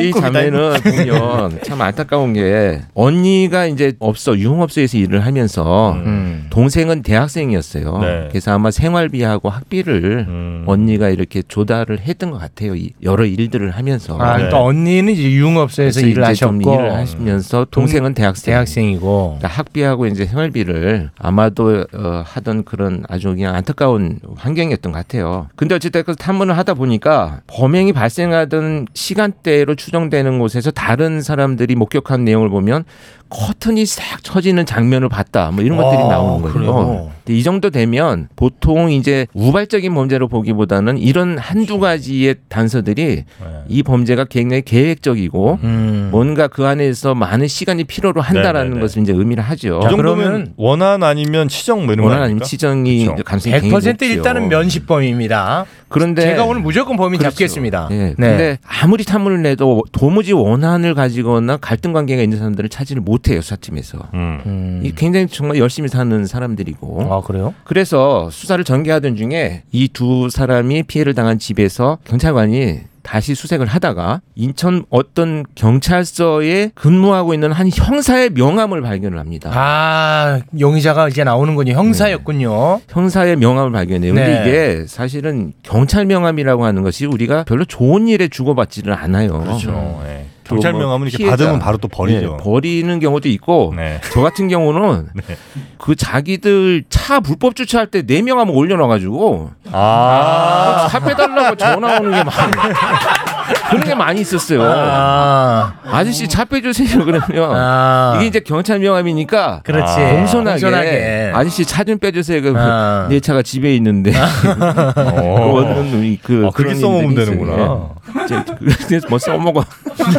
[0.00, 0.72] 이 자매는.
[0.82, 6.46] 보면 참 안타까운 게 언니가 이제 업소 유흥업소에서 일을 하면서 음.
[6.50, 7.98] 동생은 대학생이었어요.
[7.98, 8.28] 네.
[8.28, 10.64] 그래서 아마 생활비하고 학비를 음.
[10.66, 12.74] 언니가 이렇게 조달을 했던 것 같아요.
[12.74, 14.18] 이 여러 일들을 하면서.
[14.18, 18.52] 아, 그러니까 언니는 이제 유흥업소에서 일을 하셨고 일을 하시면서 동생은 대학생.
[18.52, 25.48] 대학생이고 그러니까 학비하고 이제 생활비를 아마도 어, 하던 그런 아주 그냥 안타까운 환경이었던 것 같아요.
[25.56, 32.48] 근데 어쨌든 그 탐문을 하다 보니까 범행이 발생하던 시간대로 추정되는 곳에서 다른 사람들이 목격한 내용을
[32.48, 32.84] 보면
[33.32, 35.50] 커튼이 싹 쳐지는 장면을 봤다.
[35.50, 36.52] 뭐 이런 것들이 아, 나오는 거예요.
[36.54, 37.10] 그래요?
[37.24, 43.24] 근데 이 정도 되면 보통 이제 우발적인 범죄로 보기보다는 이런 한두 가지의 단서들이
[43.68, 46.08] 이 범죄가 굉장히 계획적이고 음.
[46.12, 48.80] 뭔가 그 안에서 많은 시간이 필요로 한다라는 네네네.
[48.80, 49.80] 것을 이제 의미를 하죠.
[49.82, 52.42] 그 정도면 원한 아니면 치정 뭐 이런 거 원한 아니면?
[52.42, 53.22] 치정이 그쵸.
[53.24, 54.04] 가능성이 굉장히 100% 높죠.
[54.06, 55.64] 일단은 면식범입니다.
[55.88, 57.34] 그런데 제가 오늘 무조건 범인 그렇죠.
[57.36, 57.88] 잡겠습니다.
[57.92, 57.96] 예.
[57.96, 58.14] 네.
[58.16, 63.98] 근데 아무리 탐문을 내도 도무지 원한을 가지거나 갈등 관계가 있는 사람들을 찾지를 못 해요 수사팀에서.
[64.14, 64.80] 음.
[64.84, 67.08] 이 굉장히 정말 열심히 사는 사람들이고.
[67.12, 67.54] 아 그래요?
[67.64, 74.84] 그래서 수사를 전개하던 중에 이 두 사람이 피해를 당한 집에서 경찰관이 다시 수색을 하다가 인천
[74.88, 79.50] 어떤 경찰서에 근무하고 있는 한 형사의 명함을 발견을 합니다.
[79.52, 81.72] 아 용의자가 이제 나오는군요.
[81.72, 82.80] 형사였군요.
[82.88, 84.14] 형사의 명함을 발견해요.
[84.14, 84.40] 근데 네.
[84.40, 89.40] 이게 사실은 경찰 명함이라고 하는 것이 우리가 별로 좋은 일에 주고받지를 않아요.
[89.40, 90.00] 그렇죠.
[90.06, 90.21] 예.
[90.52, 91.36] 또 경찰 뭐 명함은 이렇게 피해자.
[91.36, 92.20] 받으면 바로 또 버리죠.
[92.20, 94.00] 네, 버리는 경우도 있고 네.
[94.12, 95.08] 저 같은 경우는
[95.78, 100.88] 그 자기들 차 불법 주차할 때 네 명하면 올려놔가지고 아.
[100.90, 102.52] 차 빼달라고 전화 오는 게 많이
[103.70, 104.62] 그런 게 많이 있었어요.
[104.62, 105.74] 아.
[105.84, 108.14] 아저씨 차 빼주세요 그러면 아.
[108.16, 109.94] 이게 이제 경찰 명함이니까 그렇지.
[109.96, 111.32] 공손하게, 공손하게.
[111.34, 112.40] 아저씨 차 좀 빼주세요.
[112.42, 113.06] 그 아.
[113.08, 114.12] 내 차가 집에 있는데
[114.94, 117.88] 그런 그 아, 그렇게 써먹으면 되는구나.
[118.24, 118.44] 이제
[118.88, 119.64] 그래서 뭐 써먹어.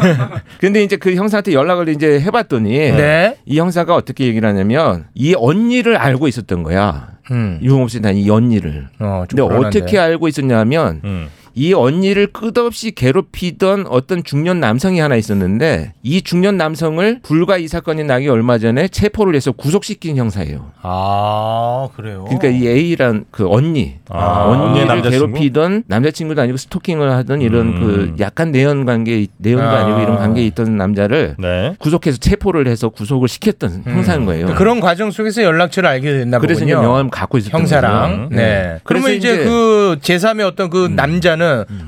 [0.60, 3.38] 근데 이제 그 형사한테 연락을 이제 해봤더니 네.
[3.46, 7.08] 이 형사가 어떻게 얘기를 하냐면 이 언니를 알고 있었던 거야.
[7.32, 7.60] 음.
[7.62, 8.88] 유흥업소에 다니는 이 언니를.
[9.00, 9.80] 어, 좀 근데 불안한데.
[9.80, 11.30] 어떻게 알고 있었냐면 음.
[11.56, 18.06] 이 언니를 끝없이 괴롭히던 어떤 중년 남성이 하나 있었는데 이 중년 남성을 불과 이 사건이
[18.06, 20.72] 나기 얼마 전에 체포를 해서 구속시킨 형사예요.
[20.82, 22.26] 아 그래요.
[22.26, 25.28] 그러니까 이 A란 그 언니, 아, 언니의 언니를 남자친구?
[25.34, 27.80] 괴롭히던 남자친구도 아니고 스토킹을 하던 이런 음.
[27.80, 29.80] 그 약간 내연 관계, 내연도 아.
[29.86, 31.76] 아니고 이런 관계에 있던 남자를 네.
[31.78, 34.48] 구속해서 체포를 해서 구속을 시켰던 형사인 거예요.
[34.48, 36.78] 그 그런 과정 속에서 연락처를 알게 됐나 그래서 보군요.
[36.78, 38.24] 이제 명함을 갖고 있었던 형사랑.
[38.24, 38.36] 거죠.
[38.36, 38.36] 네.
[38.38, 38.80] 네.
[38.84, 41.43] 그러면 그래서 이제, 이제- 그 제3의 어떤 그 남자는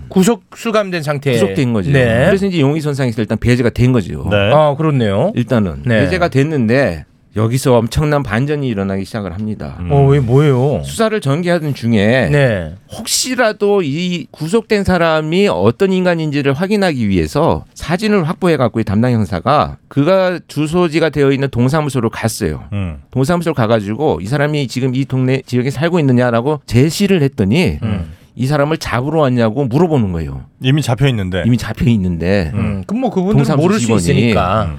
[0.10, 1.32] 구속 수감된 상태.
[1.34, 1.92] 구속된 거죠.
[1.92, 2.26] 네.
[2.28, 4.28] 그래서 이제 용의선상에서 일단 배제가 된 거죠.
[4.30, 4.52] 네.
[4.54, 5.32] 아 그렇네요.
[5.36, 6.02] 일단은 네.
[6.02, 9.78] 배제가 됐는데 여기서 엄청난 반전이 일어나기 시작을 합니다.
[9.90, 10.82] 어왜 뭐예요?
[10.86, 12.74] 수사를 전개하던 중에 네.
[12.98, 20.40] 혹시라도 이 구속된 사람이 어떤 인간인지를 확인하기 위해서 사진을 확보해 갖고 이 담당 형사가 그가
[20.48, 22.64] 주소지가 되어 있는 동사무소로 갔어요.
[22.72, 23.02] 음.
[23.12, 28.14] 동사무소로 가가지고 이 사람이 지금 이 동네 지역에 살고 있느냐라고 제시를 했더니 음.
[28.36, 30.46] 이 사람을 잡으러 왔냐고 물어보는 거예요.
[30.62, 31.44] 이미 잡혀 있는데.
[31.46, 32.84] 이미 잡혀 있는데 음.
[32.86, 33.94] 그럼 뭐 그분들은 동사무소 모를 수.
[33.94, 34.76] 있으니까.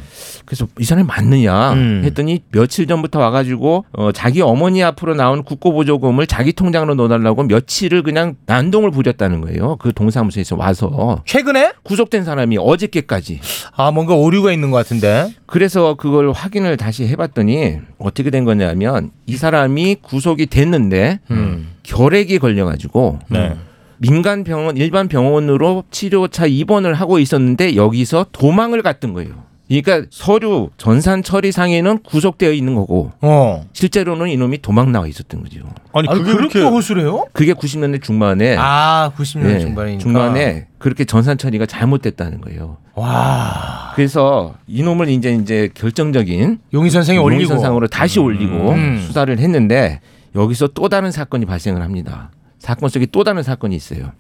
[0.46, 2.02] 그래서 이 사람이 맞느냐 음.
[2.04, 8.36] 했더니 며칠 전부터 와가지고 어, 자기 어머니 앞으로 나온 국고보조금을 자기 통장으로 넣어달라고 며칠을 그냥
[8.46, 9.76] 난동을 부렸다는 거예요.
[9.76, 13.40] 그 동사무소에서 와서 최근에 구속된 사람이 어저께까지.
[13.74, 15.34] 아 뭔가 오류가 있는 것 같은데.
[15.46, 21.72] 그래서 그걸 확인을 다시 해봤더니 어떻게 된 거냐면 이 사람이 구속이 됐는데 음.
[21.82, 23.56] 결핵이 걸려가지고 네.
[23.98, 29.46] 민간 병원 일반 병원으로 치료차 입원을 하고 있었는데 여기서 도망을 갔던 거예요.
[29.68, 33.64] 그러니까 서류 전산 처리 상에는 구속되어 있는 거고 어.
[33.72, 35.60] 실제로는 이놈이 도망 나와 있었던 거죠.
[35.92, 37.26] 아니 아니, 그게 그렇게 그렇게 허술해요?
[37.32, 40.02] 그게 90년대 중반에 아 90년 네, 중반이니까.
[40.02, 42.76] 중반에 그렇게 전산 처리가 잘못됐다는 거예요.
[42.94, 43.92] 와.
[43.96, 47.34] 그래서 이놈을 이제 이제 결정적인 용의 선생이 올리고.
[47.42, 49.02] 용의 선상으로 다시 올리고 음.
[49.04, 50.00] 수사를 했는데
[50.36, 52.30] 여기서 또 다른 사건이 발생을 합니다.
[52.60, 54.12] 사건 속에 또 다른 사건이 있어요.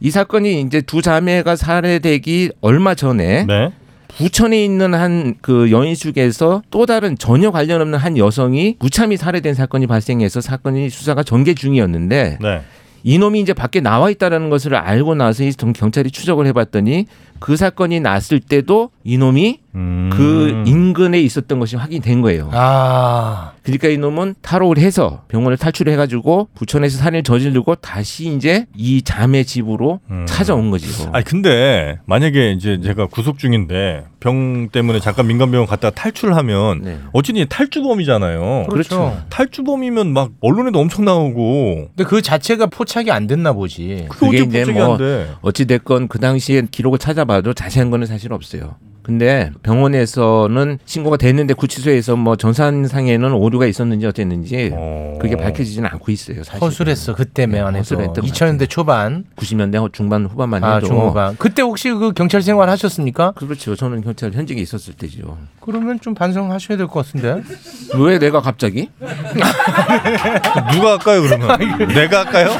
[0.00, 3.72] 이 사건이 이제 두 자매가 살해되기 얼마 전에 네.
[4.16, 9.86] 부천에 있는 한 그 여인숙에서 또 다른 전혀 관련 없는 한 여성이 무참히 살해된 사건이
[9.86, 12.60] 발생해서 사건이 수사가 전개 중이었는데 네.
[13.02, 17.06] 이놈이 이제 밖에 나와 있다라는 것을 알고 나서 이 경찰이 추적을 해봤더니
[17.44, 20.08] 그 사건이 났을 때도 이놈이 음.
[20.10, 22.48] 그 인근에 있었던 것이 확인된 거예요.
[22.54, 23.52] 아.
[23.62, 30.24] 그러니까 이놈은 탈옥을 해서 병원을 탈출해가지고 부천에서 살인을 저지르고 다시 이제 이 자매 집으로 음.
[30.26, 30.86] 찾아온 거죠.
[31.12, 36.98] 아니 근데 만약에 이제 제가 구속 중인데 병 때문에 잠깐 민간병원 갔다가 탈출을 하면 네.
[37.12, 38.68] 어쨌든 탈주범이잖아요.
[38.70, 39.18] 그렇죠.
[39.28, 44.06] 탈주범이면 막 언론에도 엄청 나오고 근데 그 자체가 포착이 안 됐나 보지.
[44.08, 45.28] 그게 어떻게 이제 포착이 뭐안 돼?
[45.42, 48.76] 어찌 됐건 그 당시에 기록을 찾아 봐도 자세한 거는 사실 없어요.
[49.04, 54.72] 근데 병원에서는 신고가 됐는데 구치소에서 뭐 전산상에는 오류가 있었는지 어땠는지
[55.20, 56.42] 그게 밝혀지지는 않고 있어요.
[56.42, 56.62] 사실.
[56.62, 57.70] 허술했어 그때만 해도.
[57.72, 59.24] 네, 허술했던 2000년대 초반.
[59.36, 61.36] 90년대 중반 후반만 아 해도 중후반.
[61.38, 63.32] 그때 혹시 그 경찰 생활 하셨습니까?
[63.32, 63.76] 그렇죠.
[63.76, 65.36] 저는 경찰 현직에 있었을 때죠.
[65.60, 67.42] 그러면 좀 반성하셔야 될 것 같은데.
[67.98, 68.88] 왜 내가 갑자기?
[70.72, 71.88] 누가 할까요 그러면?
[71.88, 72.50] 내가 할까요?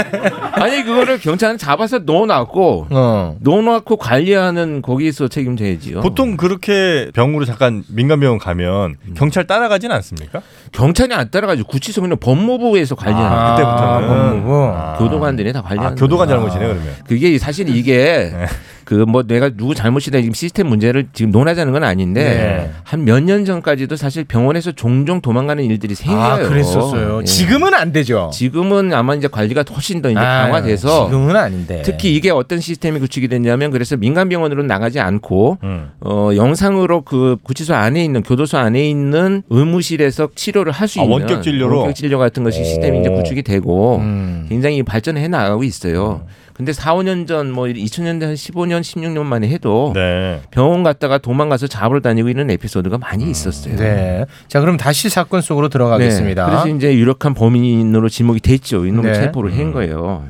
[0.54, 3.36] 아니 그거를 경찰은 잡아서 넣어놨고 어.
[3.40, 6.00] 넣어놓고 관리하는 거기서 책임져야지 요.
[6.00, 9.14] 보통 그렇게 병으로 잠깐 민간병원 가면 음.
[9.16, 10.40] 경찰 따라가진 않습니까?
[10.72, 14.08] 경찰이 안 따라가지고 구치소는 법무부에서 관리하는 아, 그때부터는.
[14.08, 14.72] 법무부.
[14.74, 14.96] 아.
[14.98, 16.40] 교도관들이 다 관리하는 아, 교도관 거예요.
[16.40, 16.94] 잘못이네 그러면.
[17.06, 18.46] 그게 사실 이게 네.
[18.96, 22.70] 그 뭐 내가 누구 잘못이다 지금 시스템 문제를 지금 논하자는 건 아닌데 네.
[22.84, 26.20] 한몇 년 전까지도 사실 병원에서 종종 도망가는 일들이 생겨요.
[26.22, 27.20] 아 그랬었어요.
[27.20, 27.24] 예.
[27.24, 28.30] 지금은 안 되죠.
[28.32, 31.82] 지금은 아마 이제 관리가 훨씬 더 이제 아, 강화돼서 지금은 아닌데.
[31.84, 35.90] 특히 이게 어떤 시스템이 구축이 됐냐면 그래서 민간 병원으로 나가지 않고 음.
[36.00, 41.42] 어 영상으로 그 구치소 안에 있는 교도소 안에 있는 의무실에서 치료를 할수 아, 있는 원격
[41.42, 41.78] 진료로?
[41.78, 43.14] 원격 진료 같은 것이 시스템이 이제 오.
[43.14, 44.46] 구축이 되고 음.
[44.48, 46.24] 굉장히 발전해 나가고 있어요.
[46.54, 50.40] 근데 4, 5년 전 뭐 2000년대 한 15년, 16년 만에 해도 네.
[50.50, 53.76] 병원 갔다가 도망가서 잡으러 다니고 있는 에피소드가 많이 있었어요.
[53.76, 54.26] 네.
[54.48, 56.44] 자 그럼 다시 사건 속으로 들어가겠습니다.
[56.44, 58.86] 네, 그래서 이제 유력한 범인으로 지목이 됐죠.
[58.86, 59.20] 이놈을 네.
[59.20, 60.24] 체포를 한 거예요.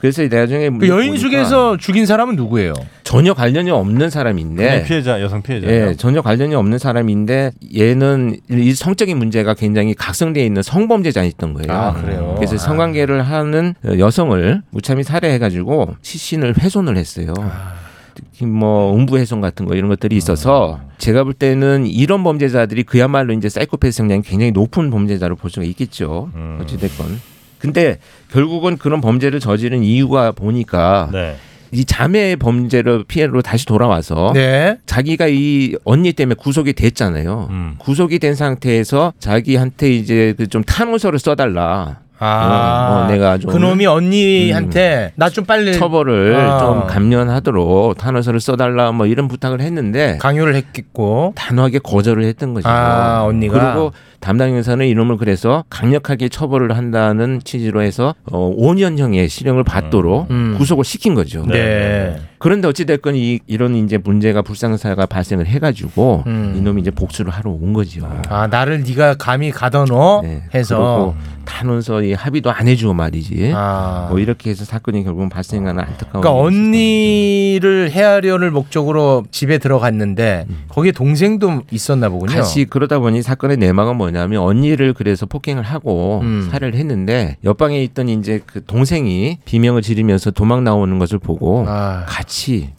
[0.00, 2.72] 그래서 나중에 그 여인 중에서 죽인 사람은 누구예요?
[3.04, 5.66] 전혀 관련이 없는 사람인데 피해자 여성 피해자.
[5.66, 11.72] 예, 전혀 관련이 없는 사람인데 얘는 이 성적인 문제가 굉장히 각성되어 있는 성범죄자였던 거예요.
[11.72, 12.34] 아, 그래요?
[12.36, 12.58] 그래서 아.
[12.58, 17.34] 성관계를 하는 여성을 무참히 살해해가지고 시신을 훼손을 했어요.
[17.38, 17.74] 아.
[18.14, 23.48] 특히 뭐 음부훼손 같은 거 이런 것들이 있어서 제가 볼 때는 이런 범죄자들이 그야말로 이제
[23.48, 26.30] 사이코패스 성향이 굉장히 높은 범죄자로 볼 수가 있겠죠.
[26.34, 26.58] 음.
[26.62, 27.20] 어찌됐건.
[27.60, 27.98] 근데
[28.32, 31.36] 결국은 그런 범죄를 저지른 이유가 보니까 네.
[31.72, 34.76] 이 자매의 범죄를 피해로 다시 돌아와서 네.
[34.86, 37.46] 자기가 이 언니 때문에 구속이 됐잖아요.
[37.50, 37.74] 음.
[37.78, 41.98] 구속이 된 상태에서 자기한테 이제 그 좀 탄원서를 써달라.
[42.22, 46.58] 아, 어, 내가 좀 그놈이 언니한테 나좀 빨리 처벌을 아.
[46.58, 52.68] 좀 감면하도록 탄원서를 써달라 뭐 이런 부탁을 했는데 강요를 했겠고 단호하게 거절을 했던 거죠.
[52.68, 53.72] 아, 언니가?
[53.72, 60.54] 그리고 담당 형사는 이놈을 그래서 강력하게 처벌을 한다는 취지로 해서 어, 5년형의 실형을 받도록 음.
[60.58, 61.44] 구속을 시킨 거죠.
[61.46, 62.16] 네.
[62.40, 66.54] 그런데 어찌 됐건 이 이런 이제 문제가 불상사가 발생을 해가지고 음.
[66.56, 68.08] 이놈이 이제 복수를 하러 온 거죠.
[68.30, 70.22] 아 나를 네가 감히 가둬놓어
[70.54, 71.14] 해서 그리고
[71.44, 73.52] 탄원서 이 합의도 안 해주고 말이지.
[73.54, 74.06] 아.
[74.08, 76.22] 뭐 이렇게 해서 사건이 결국은 발생하는 안타까운.
[76.22, 82.32] 그러니까 언니를 헤아려를 목적으로 집에 들어갔는데 거기에 동생도 있었나 보군요.
[82.32, 86.48] 같이 그러다 보니 사건의 내막은 뭐냐면 언니를 그래서 폭행을 하고 음.
[86.50, 92.06] 살해를 했는데 옆방에 있던 이제 그 동생이 비명을 지르면서 도망 나오는 것을 보고 아.
[92.08, 92.29] 같이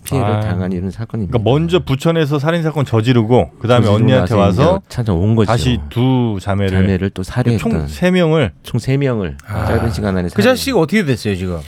[0.03, 0.39] 피해를 아.
[0.39, 1.37] 당한 이런 사건입니다.
[1.37, 5.47] 그러니까 먼저 부천에서 살인 사건 저지르고 그다음에 저지르고 언니한테 와서 찾아온 거죠.
[5.51, 10.29] 다시 두 자매를 자매를 또 살해했던 총 세 명을 총 세 명을 짧은 시간 안에
[10.33, 11.59] 그 자식 어떻게 됐어요 지금?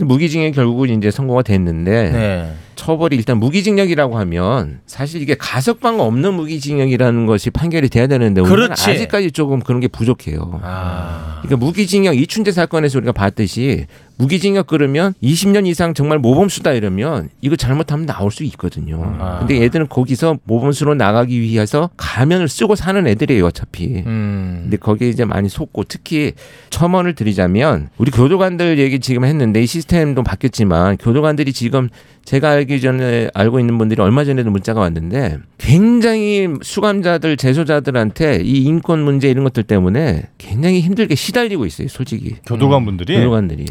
[0.00, 2.54] 무기징역 결국은 이제 선고가 됐는데 네.
[2.84, 8.90] 처벌이 일단 무기징역이라고 하면 사실 이게 가석방 없는 무기징역이라는 것이 판결이 돼야 되는데 우리는 그렇지.
[8.90, 10.60] 아직까지 조금 그런 게 부족해요.
[10.60, 18.06] 그러니까 무기징역 이춘재 사건에서 우리가 봤듯이 무기징역 그러면 20년 이상 정말 모범수다 이러면 이거 잘못하면
[18.06, 19.16] 나올 수 있거든요.
[19.38, 24.02] 근데 얘들은 거기서 모범수로 나가기 위해서 가면을 쓰고 사는 애들이에요 어차피.
[24.06, 24.60] 음.
[24.62, 26.32] 근데 거기에 이제 많이 속고 특히
[26.70, 31.88] 첨언을 드리자면 우리 교도관들 얘기 지금 했는데 이 시스템도 바뀌었지만 교도관들이 지금
[32.24, 39.00] 제가 알기 전에 알고 있는 분들이 얼마 전에도 문자가 왔는데 굉장히 수감자들 재소자들한테 이 인권
[39.00, 43.16] 문제 이런 것들 때문에 굉장히 힘들게 시달리고 있어요 솔직히 교도관 분들이?
[43.16, 43.66] 교도관들이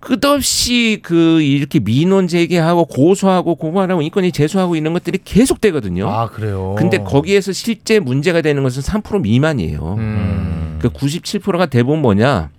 [0.00, 6.08] 끝없이 그 이렇게 민원 제기하고 고소하고 고발하고 인권이 제소하고 이런 것들이 계속 되거든요.
[6.08, 6.74] 아 그래요.
[6.78, 9.96] 근데 거기에서 실제 문제가 되는 것은 3% 미만이에요.
[9.98, 10.78] 음.
[10.80, 12.50] 그 97%가 대부분 뭐냐?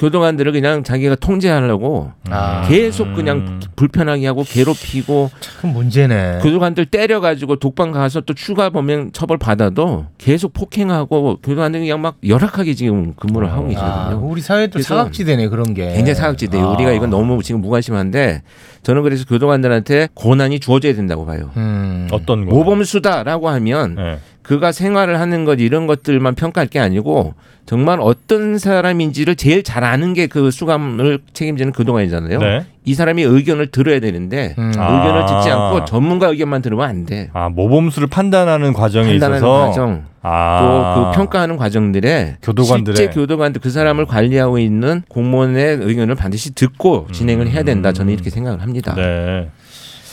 [0.00, 2.66] 교도관들을 그냥 자기가 통제하려고 아.
[2.66, 5.30] 계속 그냥 불편하게 하고 괴롭히고
[5.60, 6.38] 큰 문제네.
[6.42, 12.72] 교도관들 때려가지고 독방 가서 또 추가 범행 처벌 받아도 계속 폭행하고 교도관들이 그냥 막 열악하게
[12.74, 14.16] 지금 근무를 하고 계시거든요.
[14.16, 15.92] 아, 우리 사회도 사각지대네 그런 게.
[15.92, 16.66] 굉장히 사각지대예요.
[16.66, 16.70] 아.
[16.70, 18.42] 우리가 이건 너무 지금 무관심한데
[18.82, 21.50] 저는 그래서 교도관들한테 권한이 주어져야 된다고 봐요.
[21.58, 22.08] 음.
[22.10, 22.52] 어떤 거?
[22.54, 24.18] 모범수다라고 하면 네.
[24.50, 27.34] 그가 생활을 하는 것 이런 것들만 평가할 게 아니고
[27.66, 32.38] 정말 어떤 사람인지를 제일 잘 아는 게 그 수감을 책임지는 교도관이잖아요.
[32.40, 32.66] 네.
[32.84, 34.70] 이 사람이 의견을 들어야 되는데 음.
[34.70, 35.68] 의견을 듣지 아.
[35.68, 37.30] 않고 전문가 의견만 들으면 안 돼.
[37.32, 40.94] 아 모범수를 판단하는 과정에 판단하는 있어서 과정 아.
[41.12, 47.48] 또그 평가하는 과정들에 교도관들의- 실제 교도관들 그 사람을 관리하고 있는 공무원의 의견을 반드시 듣고 진행을
[47.50, 47.92] 해야 된다.
[47.92, 48.96] 저는 이렇게 생각을 합니다.
[48.98, 49.48] 음.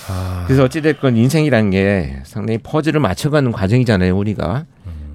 [0.08, 0.44] 네.
[0.46, 4.66] 그래서 어찌됐건 인생이란 게 상당히 퍼즐을 맞춰가는 과정이잖아요, 우리가.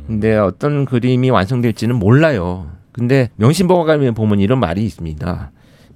[0.06, 2.68] 근데 어떤 그림이 완성될지는 몰라요.
[2.92, 5.50] 근데 명심보감에 보면 이런 말이 있습니다.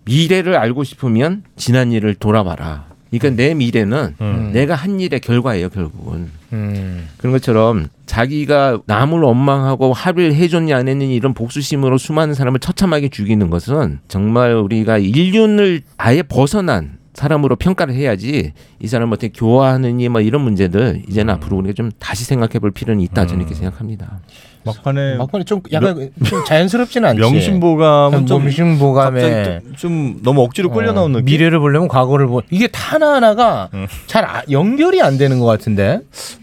[0.05, 2.87] 미래를 알고 싶으면 지난 일을 돌아봐라.
[3.11, 4.51] 그러니까 내 미래는 음.
[4.53, 6.31] 내가 한 일의 결과예요, 결국은.
[6.53, 7.09] 음.
[7.19, 13.51] 그런 것처럼 자기가 남을 원망하고 합의를 해줬냐 안 했느냐 이런 복수심으로 수많은 사람을 처참하게 죽이는
[13.51, 20.43] 것은 정말 우리가 인륜을 아예 벗어난 사람으로 평가를 해야지 이 사람 어떻게 교화하느니 뭐 이런
[20.43, 24.21] 문제들 이제는 앞으로 우리가 좀 다시 생각해 볼 필요는 있다 저는 이렇게 생각합니다.
[24.65, 27.21] 막판에 막판에 좀 약간 좀 자연스럽지는 않지.
[27.21, 31.25] 명심보감은 좀 명심보감에 좀 너무 억지로 끌려 나온 느낌.
[31.25, 32.43] 미래를 보려면 과거를 보.
[32.51, 33.71] 이게 하나 하나가
[34.07, 36.01] 잘 아- 연결이 안 되는 것 같은데.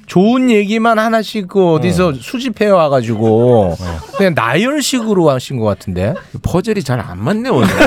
[0.07, 3.75] 좋은 얘기만 하나씩 그 어디서 수집해 와가지고
[4.17, 6.13] 그냥 나열식으로 하신 것 같은데.
[6.41, 7.67] 퍼즐이 잘 안 맞네 오늘.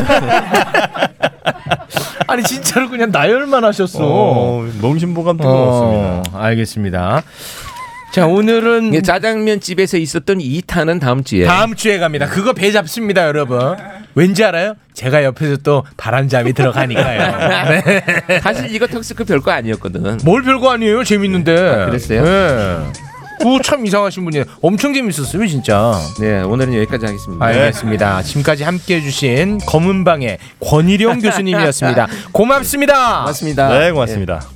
[2.26, 3.98] 아니 진짜로 그냥 나열만 하셨어.
[4.00, 6.38] 어, 명심보감 뜬금없습니다.
[6.38, 7.22] 알겠습니다.
[8.12, 11.44] 자 오늘은 이게 짜장면 집에서 있었던 2탄은 다음 주에.
[11.44, 12.26] 다음 주에 갑니다.
[12.26, 13.76] 그거 배 잡습니다, 여러분.
[14.14, 14.74] 왠지 알아요?
[14.94, 17.68] 제가 옆에서 또 바람잡이 들어가니까요.
[18.28, 18.40] 네.
[18.40, 20.20] 사실 이거 턱스크 별거 아니었거든.
[20.24, 21.04] 뭘 별거 아니에요?
[21.04, 21.54] 재밌는데.
[21.86, 22.24] 그랬어요?
[22.24, 22.92] 네.
[23.62, 24.44] 참 이상하신 분이에요.
[24.62, 25.98] 엄청 재밌었어요, 진짜.
[26.20, 27.44] 네, 오늘은 여기까지 하겠습니다.
[27.44, 28.22] 알겠습니다.
[28.22, 32.06] 지금까지 함께 해주신 검은방의 권일용 교수님이었습니다.
[32.32, 33.18] 고맙습니다.
[33.20, 33.78] 고맙습니다.
[33.78, 34.55] 네, 고맙습니다.